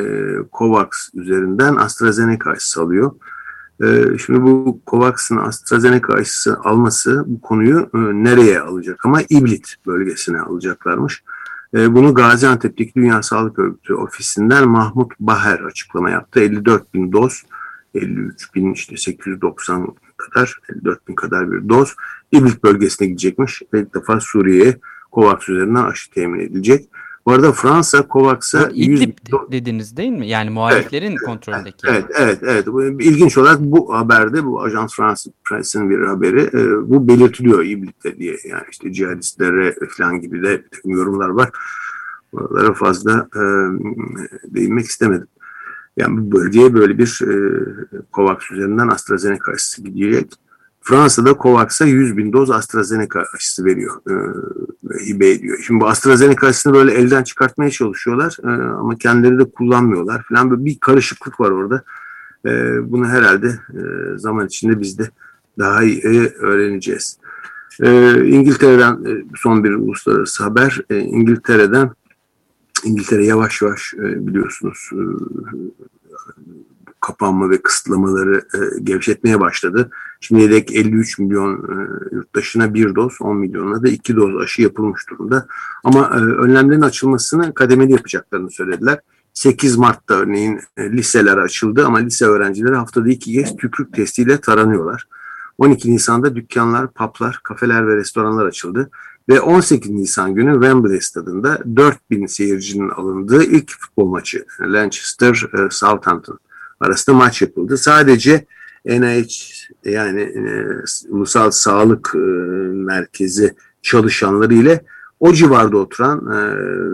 COVAX 0.53 1.10
üzerinden 1.13 1.75
AstraZeneca 1.75 2.51
aşısı 2.51 2.81
alıyor. 2.81 3.12
E, 3.84 4.17
şimdi 4.25 4.41
bu 4.41 4.79
COVAX'ın 4.88 5.38
AstraZeneca 5.38 6.13
aşısı 6.13 6.60
alması 6.63 7.23
bu 7.27 7.41
konuyu 7.41 7.89
e, 7.93 7.97
nereye 7.97 8.60
alacak? 8.60 9.05
Ama 9.05 9.21
İblit 9.29 9.75
bölgesine 9.88 10.39
alacaklarmış. 10.39 11.23
Bunu 11.73 12.13
Gaziantep'teki 12.13 12.93
Dünya 12.95 13.23
Sağlık 13.23 13.60
Örgütü 13.60 13.93
ofisinden 13.93 14.69
Mahmut 14.69 15.12
Baher 15.19 15.60
açıklama 15.60 16.10
yaptı. 16.10 16.39
54 16.39 16.93
bin 16.93 17.12
doz, 17.12 17.43
53 17.95 18.55
bin 18.55 18.73
işte 18.73 18.97
890 18.97 19.95
kadar, 20.17 20.60
54 20.69 21.08
bin 21.08 21.15
kadar 21.15 21.51
bir 21.51 21.69
doz 21.69 21.95
İblit 22.31 22.63
bölgesine 22.63 23.08
gidecekmiş. 23.08 23.62
Ve 23.73 23.79
ilk 23.79 23.95
defa 23.95 24.19
Suriye'ye 24.19 24.79
COVAX 25.13 25.49
üzerinden 25.49 25.84
aşı 25.84 26.12
temin 26.12 26.39
edilecek. 26.39 26.89
Bu 27.25 27.31
arada 27.31 27.51
Fransa 27.51 28.05
COVAX'a... 28.10 28.69
İdlib 28.73 29.17
dediniz 29.51 29.97
değil 29.97 30.12
mi? 30.12 30.27
Yani 30.27 30.49
muhaliflerin 30.49 31.12
evet, 31.12 31.19
kontrolündeki. 31.25 31.88
Evet, 31.88 32.05
evet, 32.17 32.39
evet. 32.41 32.67
İlginç 32.99 33.38
olarak 33.38 33.60
bu 33.60 33.93
haberde, 33.95 34.45
bu 34.45 34.62
Ajans 34.62 34.95
France 34.95 35.31
Press'in 35.43 35.89
bir 35.89 35.99
haberi, 35.99 36.41
e, 36.41 36.89
bu 36.89 37.08
belirtiliyor 37.08 37.63
İdlib'de 37.63 38.17
diye. 38.17 38.38
Yani 38.49 38.63
işte 38.71 38.93
cihadistlere 38.93 39.75
falan 39.89 40.21
gibi 40.21 40.43
de 40.43 40.63
yorumlar 40.86 41.29
var. 41.29 41.49
Oralara 42.31 42.73
fazla 42.73 43.27
e, 43.36 43.41
değinmek 44.55 44.86
istemedim. 44.86 45.27
Yani 45.97 46.17
bu 46.17 46.38
bölgeye 46.38 46.73
böyle 46.73 46.97
bir 46.97 47.19
e, 47.23 47.36
COVAX 48.13 48.51
üzerinden 48.51 48.88
AstraZeneca 48.88 49.51
aşısı 49.53 49.81
gidecek. 49.81 50.34
Fransa'da 50.81 51.36
COVAX'a 51.41 51.86
100 51.86 52.17
bin 52.17 52.34
doz 52.34 52.51
AstraZeneca 52.51 53.23
aşısı 53.36 53.65
veriyor, 53.65 53.95
e, 54.10 54.13
hibe 55.05 55.29
ediyor. 55.29 55.58
Şimdi 55.67 55.79
bu 55.79 55.88
AstraZeneca 55.88 56.47
aşısını 56.47 56.73
böyle 56.73 56.93
elden 56.93 57.23
çıkartmaya 57.23 57.71
çalışıyorlar 57.71 58.38
e, 58.43 58.47
ama 58.63 58.97
kendileri 58.97 59.39
de 59.39 59.45
kullanmıyorlar 59.51 60.23
falan. 60.29 60.51
Böyle 60.51 60.65
bir 60.65 60.79
karışıklık 60.79 61.39
var 61.39 61.51
orada. 61.51 61.84
E, 62.45 62.51
bunu 62.91 63.08
herhalde 63.08 63.47
e, 63.47 63.81
zaman 64.17 64.47
içinde 64.47 64.79
biz 64.79 64.99
de 64.99 65.10
daha 65.60 65.84
iyi 65.84 65.99
e, 65.99 66.34
öğreneceğiz. 66.34 67.17
E, 67.84 68.13
İngiltere'den 68.27 68.93
e, 68.93 69.25
son 69.36 69.63
bir 69.63 69.71
uluslararası 69.71 70.43
haber. 70.43 70.81
E, 70.89 70.97
İngiltere'den 70.99 71.91
İngiltere 72.84 73.26
yavaş 73.26 73.62
yavaş 73.62 73.94
e, 73.94 74.28
biliyorsunuz 74.28 74.90
e, 74.94 75.02
kapanma 77.00 77.50
ve 77.50 77.62
kısıtlamaları 77.62 78.38
e, 78.38 78.82
gevşetmeye 78.84 79.40
başladı. 79.40 79.90
Şimdiye 80.20 80.52
dek 80.52 80.76
53 80.76 81.20
milyon 81.20 81.54
e, 81.54 81.76
yurttaşına 82.16 82.74
bir 82.74 82.96
doz, 82.96 83.14
10 83.22 83.38
milyonuna 83.38 83.84
da 83.84 83.88
iki 83.88 84.16
doz 84.16 84.42
aşı 84.42 84.62
yapılmış 84.62 85.10
durumda. 85.10 85.48
Ama 85.84 86.10
önlemlerin 86.10 86.82
açılmasını 86.82 87.54
kademeli 87.54 87.92
yapacaklarını 87.92 88.52
söylediler. 88.52 89.00
8 89.34 89.78
Mart'ta 89.78 90.14
örneğin 90.14 90.60
liseler 90.80 91.38
açıldı 91.38 91.86
ama 91.86 91.98
lise 91.98 92.26
öğrencileri 92.26 92.76
haftada 92.76 93.10
iki 93.10 93.34
kez 93.34 93.56
tükürük 93.58 93.94
testiyle 93.94 94.38
taranıyorlar. 94.38 95.08
12 95.58 95.92
Nisan'da 95.92 96.36
dükkanlar, 96.36 96.88
paplar, 96.88 97.40
kafeler 97.44 97.88
ve 97.88 97.96
restoranlar 97.96 98.46
açıldı. 98.46 98.90
Ve 99.30 99.42
18 99.42 99.92
Nisan 99.92 100.36
günü 100.36 100.54
Wembley 100.54 101.02
stadında 101.02 101.64
4000 101.76 102.26
seyircinin 102.26 102.90
alındığı 102.90 103.44
ilk 103.44 103.72
futbol 103.80 104.08
maçı 104.08 104.46
Manchester 104.60 105.50
e, 105.54 105.70
Southampton 105.72 106.40
arasında 106.80 107.16
maç 107.16 107.42
yapıldı. 107.42 107.78
Sadece 107.78 108.46
NIH 108.86 109.66
yani 109.86 110.22
e, 110.22 110.66
Ulusal 111.10 111.52
Sağlık 111.52 112.12
e, 112.16 112.18
Merkezi 112.74 113.56
çalışanları 113.82 114.54
ile 114.54 114.82
o 115.20 115.34
civarda 115.34 115.78
oturan 115.78 116.18
e, 116.18 116.40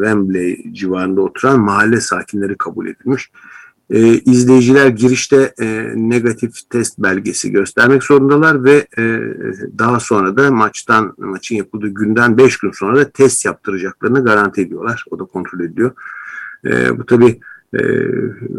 Wembley 0.04 0.74
civarında 0.74 1.22
oturan 1.22 1.60
mahalle 1.60 2.02
sakinleri 2.02 2.58
kabul 2.58 2.88
edilmiş. 2.88 3.32
E, 3.92 4.00
izleyiciler 4.14 4.88
girişte 4.88 5.54
e, 5.62 5.94
negatif 5.96 6.70
test 6.70 7.00
belgesi 7.00 7.52
göstermek 7.52 8.04
zorundalar 8.04 8.64
ve 8.64 8.88
e, 8.98 9.04
daha 9.78 10.00
sonra 10.00 10.38
da 10.38 10.52
maçtan 10.52 11.14
maçın 11.18 11.56
yapıldığı 11.56 11.88
günden 11.88 12.38
5 12.38 12.58
gün 12.58 12.72
sonra 12.72 12.98
da 12.98 13.12
test 13.12 13.46
yaptıracaklarını 13.46 14.24
garanti 14.24 14.62
ediyorlar. 14.62 15.06
O 15.12 15.20
da 15.20 15.24
kontrol 15.24 15.60
ediliyor. 15.60 15.92
E, 16.66 16.98
bu 16.98 17.06
tabii 17.06 17.40
e, 17.74 17.80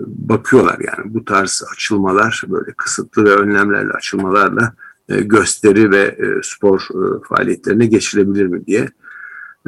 bakıyorlar 0.06 0.78
yani 0.80 1.14
bu 1.14 1.24
tarz 1.24 1.62
açılmalar 1.72 2.42
böyle 2.48 2.72
kısıtlı 2.72 3.24
ve 3.24 3.30
önlemlerle 3.30 3.92
açılmalarla 3.92 4.74
e, 5.08 5.20
gösteri 5.20 5.90
ve 5.90 6.02
e, 6.02 6.42
spor 6.42 6.80
e, 6.80 7.24
faaliyetlerine 7.28 7.86
geçilebilir 7.86 8.46
mi 8.46 8.66
diye. 8.66 8.88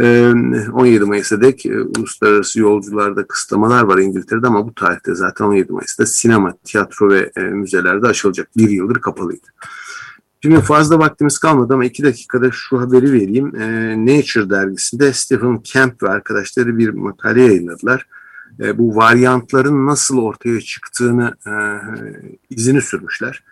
E, 0.01 0.33
17 0.73 1.05
Mayıs'a 1.05 1.41
dek 1.41 1.67
e, 1.67 1.81
uluslararası 1.81 2.61
yolcularda 2.61 3.27
kısıtlamalar 3.27 3.83
var 3.83 3.99
İngiltere'de 3.99 4.47
ama 4.47 4.67
bu 4.67 4.75
tarihte 4.75 5.15
zaten 5.15 5.45
17 5.45 5.73
Mayıs'ta 5.73 6.07
sinema, 6.07 6.55
tiyatro 6.65 7.11
ve 7.11 7.31
e, 7.37 7.41
müzelerde 7.41 8.07
açılacak. 8.07 8.49
Bir 8.57 8.71
yıldır 8.71 9.01
kapalıydı. 9.01 9.47
Şimdi 10.43 10.61
fazla 10.61 10.99
vaktimiz 10.99 11.39
kalmadı 11.39 11.75
ama 11.75 11.85
iki 11.85 12.03
dakikada 12.03 12.51
şu 12.53 12.81
haberi 12.81 13.13
vereyim. 13.13 13.57
E, 13.57 13.97
Nature 14.07 14.51
dergisinde 14.51 15.13
Stephen 15.13 15.61
Camp 15.65 16.03
ve 16.03 16.09
arkadaşları 16.09 16.79
bir 16.79 16.89
makale 16.89 17.43
yayınladılar 17.43 18.07
e, 18.61 18.79
bu 18.79 18.97
varyantların 18.97 19.87
nasıl 19.87 20.19
ortaya 20.19 20.61
çıktığını 20.61 21.35
e, 21.47 21.53
izini 22.51 22.83
sürmüşler. 22.83 23.45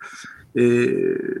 E, 0.55 0.87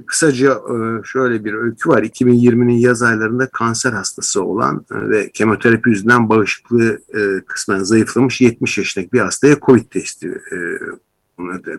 kısaca 0.05 0.51
e, 0.51 0.75
şöyle 1.03 1.45
bir 1.45 1.53
öykü 1.53 1.89
var. 1.89 2.03
2020'nin 2.03 2.73
yaz 2.73 3.01
aylarında 3.01 3.47
kanser 3.47 3.91
hastası 3.93 4.43
olan 4.43 4.85
e, 4.91 5.09
ve 5.09 5.29
kemoterapi 5.29 5.89
yüzünden 5.89 6.29
bağışıklığı 6.29 6.99
e, 7.15 7.45
kısmen 7.45 7.83
zayıflamış 7.83 8.41
70 8.41 8.77
yaşındaki 8.77 9.11
bir 9.11 9.19
hastaya 9.19 9.55
COVID 9.61 9.85
testi 9.85 10.27
e, 10.27 10.57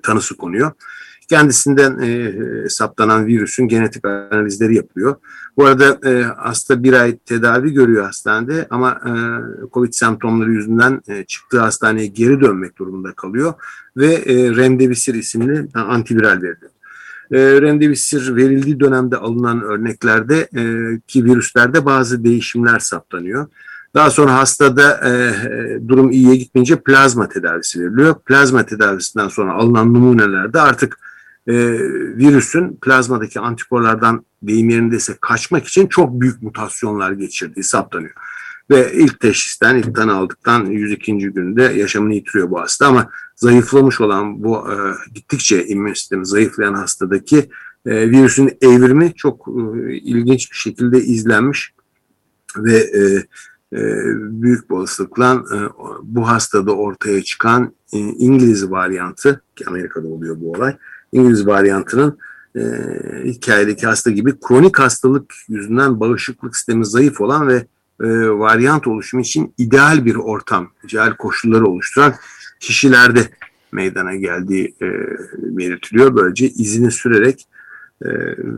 tanısı 0.03 0.37
konuyor. 0.37 0.73
kendisinden 1.29 1.99
e, 1.99 2.33
saptanan 2.68 3.27
virüsün 3.27 3.68
genetik 3.68 4.05
analizleri 4.05 4.75
yapıyor. 4.75 5.16
Bu 5.57 5.66
arada 5.66 6.11
e, 6.11 6.23
hasta 6.23 6.83
bir 6.83 6.92
ay 6.92 7.18
tedavi 7.18 7.73
görüyor 7.73 8.05
hastanede 8.05 8.66
ama 8.70 9.01
e, 9.07 9.12
COVID 9.73 9.92
semptomları 9.92 10.53
yüzünden 10.53 11.03
e, 11.09 11.25
çıktığı 11.25 11.61
hastaneye 11.61 12.07
geri 12.07 12.40
dönmek 12.40 12.79
durumunda 12.79 13.12
kalıyor 13.12 13.55
ve 13.97 14.14
e, 14.14 14.57
Remdesivir 14.57 15.18
isimli 15.18 15.68
antiviral 15.75 16.42
veriliyor. 16.42 16.73
E, 17.32 17.38
Remdesivir 17.38 18.37
verildiği 18.37 18.80
dönemde 18.80 19.16
alınan 19.16 19.62
örneklerde 19.62 20.48
e, 20.56 20.62
ki 21.06 21.24
virüslerde 21.24 21.84
bazı 21.84 22.24
değişimler 22.24 22.78
saptanıyor. 22.78 23.48
Daha 23.94 24.10
sonra 24.10 24.34
hastada 24.34 25.08
e, 25.08 25.34
durum 25.88 26.10
iyiye 26.10 26.37
gitmeyince 26.37 26.80
plazma 26.80 27.28
tedavisi 27.28 27.80
veriliyor. 27.80 28.14
Plazma 28.14 28.66
tedavisinden 28.66 29.28
sonra 29.28 29.52
alınan 29.52 29.94
numunelerde 29.94 30.60
artık 30.60 30.98
e, 31.46 31.54
virüsün 32.16 32.78
plazmadaki 32.82 33.40
antikorlardan 33.40 34.24
deyim 34.42 34.70
yerindeyse 34.70 35.14
kaçmak 35.20 35.66
için 35.66 35.87
çok 35.87 36.20
büyük 36.20 36.42
mutasyonlar 36.42 37.12
geçirdiği 37.12 37.62
saptanıyor. 37.62 38.14
Ve 38.70 38.92
ilk 38.92 39.20
teşhisten, 39.20 39.77
ilk 39.77 39.94
tanı 39.94 40.14
aldıktan 40.14 40.66
102. 40.66 41.18
günde 41.18 41.62
yaşamını 41.62 42.14
yitiriyor 42.14 42.50
bu 42.50 42.61
hasta 42.61 42.87
ama 42.87 43.09
zayıflamış 43.37 44.00
olan 44.00 44.44
bu 44.44 44.57
e, 44.57 44.74
gittikçe 45.14 45.66
immün 45.66 45.92
sistemi 45.92 46.27
zayıflayan 46.27 46.74
hastadaki 46.74 47.50
e, 47.87 48.11
virüsün 48.11 48.59
evrimi 48.61 49.14
çok 49.14 49.48
e, 49.48 49.94
ilginç 49.94 50.50
bir 50.50 50.57
şekilde 50.57 51.00
izlenmiş 51.00 51.74
ve 52.57 52.77
e, 52.77 53.27
e, 53.79 53.81
büyük 54.42 54.70
olasılıkla 54.70 55.44
e, 55.55 55.57
bu 56.03 56.29
hastada 56.29 56.77
ortaya 56.77 57.22
çıkan 57.22 57.74
e, 57.92 57.98
İngiliz 57.98 58.70
varyantı 58.70 59.42
ki 59.57 59.64
Amerika'da 59.68 60.09
oluyor 60.09 60.40
bu 60.40 60.53
olay 60.53 60.77
İngiliz 61.12 61.46
varyantının 61.46 62.18
e, 62.57 62.62
hikayedeki 63.24 63.87
hasta 63.87 64.11
gibi 64.11 64.40
kronik 64.40 64.79
hastalık 64.79 65.35
yüzünden 65.48 66.00
bağışıklık 66.00 66.57
sistemi 66.57 66.87
zayıf 66.87 67.20
olan 67.20 67.48
ve 67.48 67.66
e, 68.00 68.07
varyant 68.28 68.87
oluşumu 68.87 69.20
için 69.20 69.54
ideal 69.59 70.04
bir 70.04 70.14
ortam, 70.14 70.70
ideal 70.85 71.16
koşulları 71.16 71.66
oluşturan 71.66 72.14
kişilerde 72.61 73.28
meydana 73.72 74.14
geldiği 74.14 74.74
e, 74.83 74.87
belirtiliyor. 75.33 76.16
Böylece 76.16 76.48
izini 76.48 76.90
sürerek 76.90 77.46
e, 78.04 78.09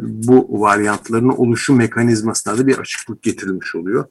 bu 0.01 0.61
varyantların 0.61 1.29
oluşum 1.29 1.77
mekanizmasına 1.77 2.59
da 2.59 2.66
bir 2.66 2.79
açıklık 2.79 3.22
getirilmiş 3.22 3.75
oluyor. 3.75 4.05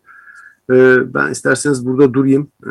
E, 0.72 0.74
ben 1.14 1.32
isterseniz 1.32 1.86
burada 1.86 2.14
durayım. 2.14 2.52
E, 2.66 2.70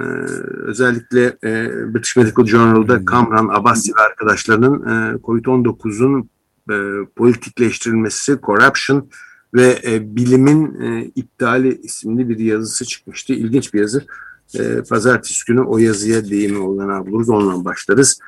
özellikle 0.56 1.24
e, 1.44 1.70
British 1.94 2.16
Medical 2.16 2.46
Journal'da 2.46 3.04
Kamran 3.04 3.48
Abbasi 3.48 3.92
ve 3.98 4.02
arkadaşlarının 4.02 4.74
e, 4.74 5.18
COVID-19'un 5.18 6.28
e, 6.70 7.06
politikleştirilmesi, 7.16 8.38
corruption 8.42 9.08
ve 9.54 9.78
e, 9.84 10.16
bilimin 10.16 10.80
e, 10.80 11.04
iptali 11.04 11.80
isimli 11.82 12.28
bir 12.28 12.38
yazısı 12.38 12.84
çıkmıştı. 12.84 13.32
İlginç 13.32 13.74
bir 13.74 13.80
yazı. 13.80 14.04
E, 14.58 14.82
Pazartesi 14.88 15.44
günü 15.46 15.60
o 15.60 15.78
yazıya 15.78 16.24
deyimi 16.24 16.58
olana 16.58 17.06
buluruz. 17.06 17.28
Ondan 17.28 17.64
başlarız. 17.64 18.20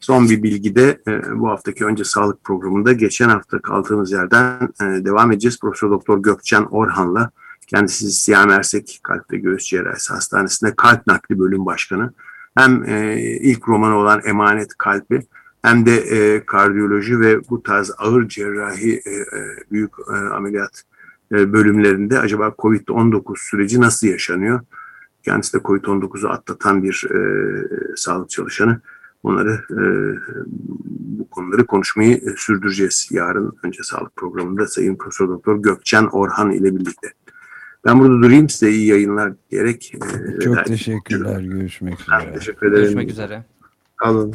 Son 0.00 0.28
bir 0.28 0.42
bilgi 0.42 0.76
de 0.76 1.00
e, 1.08 1.38
bu 1.38 1.48
haftaki 1.48 1.84
önce 1.84 2.04
sağlık 2.04 2.44
programında 2.44 2.92
geçen 2.92 3.28
hafta 3.28 3.58
kaldığımız 3.58 4.12
yerden 4.12 4.68
e, 4.80 5.04
devam 5.04 5.32
edeceğiz. 5.32 5.60
Profesör 5.60 5.90
Doktor 5.90 6.22
Gökçen 6.22 6.62
Orhan'la 6.62 7.30
kendisi 7.66 8.12
Siyah 8.12 8.46
Mersek 8.46 9.00
Kalp 9.02 9.32
ve 9.32 9.36
Göğüs 9.36 9.64
Cerrahisi 9.64 10.12
Hastanesi'nde 10.12 10.74
kalp 10.76 11.06
nakli 11.06 11.38
bölüm 11.38 11.66
başkanı. 11.66 12.12
Hem 12.54 12.84
e, 12.84 13.20
ilk 13.20 13.68
romanı 13.68 13.96
olan 13.96 14.20
Emanet 14.24 14.74
Kalbi 14.78 15.22
hem 15.64 15.86
de 15.86 15.96
e, 15.96 16.46
kardiyoloji 16.46 17.20
ve 17.20 17.48
bu 17.48 17.62
tarz 17.62 17.90
ağır 17.98 18.28
cerrahi 18.28 19.02
e, 19.06 19.10
e 19.10 19.24
büyük 19.70 19.92
e, 20.08 20.12
ameliyat 20.12 20.82
e, 21.32 21.52
bölümlerinde 21.52 22.18
acaba 22.18 22.46
COVID-19 22.46 23.34
süreci 23.36 23.80
nasıl 23.80 24.06
yaşanıyor? 24.06 24.60
Kendisi 25.22 25.58
de 25.58 25.62
COVID-19'u 25.62 26.28
atlatan 26.28 26.82
bir 26.82 27.06
e, 27.10 27.18
sağlık 27.96 28.30
çalışanı. 28.30 28.80
Onları 29.22 29.52
e, 29.70 29.82
bu 31.18 31.30
konuları 31.30 31.66
konuşmayı 31.66 32.16
e, 32.16 32.34
sürdüreceğiz 32.36 33.08
yarın 33.10 33.56
önce 33.62 33.82
sağlık 33.82 34.16
programında 34.16 34.66
Sayın 34.66 34.96
Profesör 34.96 35.28
Doktor 35.28 35.62
Gökçen 35.62 36.06
Orhan 36.12 36.50
ile 36.50 36.76
birlikte. 36.76 37.08
Ben 37.84 38.00
burada 38.00 38.22
durayım 38.22 38.48
size 38.48 38.70
iyi 38.70 38.86
yayınlar 38.86 39.32
diyerek. 39.50 39.94
E, 40.38 40.40
Çok 40.40 40.64
teşekkürler. 40.64 41.40
Görüşmek 41.40 42.00
üzere. 42.00 42.18
Ben 42.26 42.34
teşekkür 42.34 42.66
ederim. 42.66 42.82
Görüşmek 42.82 43.10
üzere. 43.10 43.44
Alın. 44.00 44.34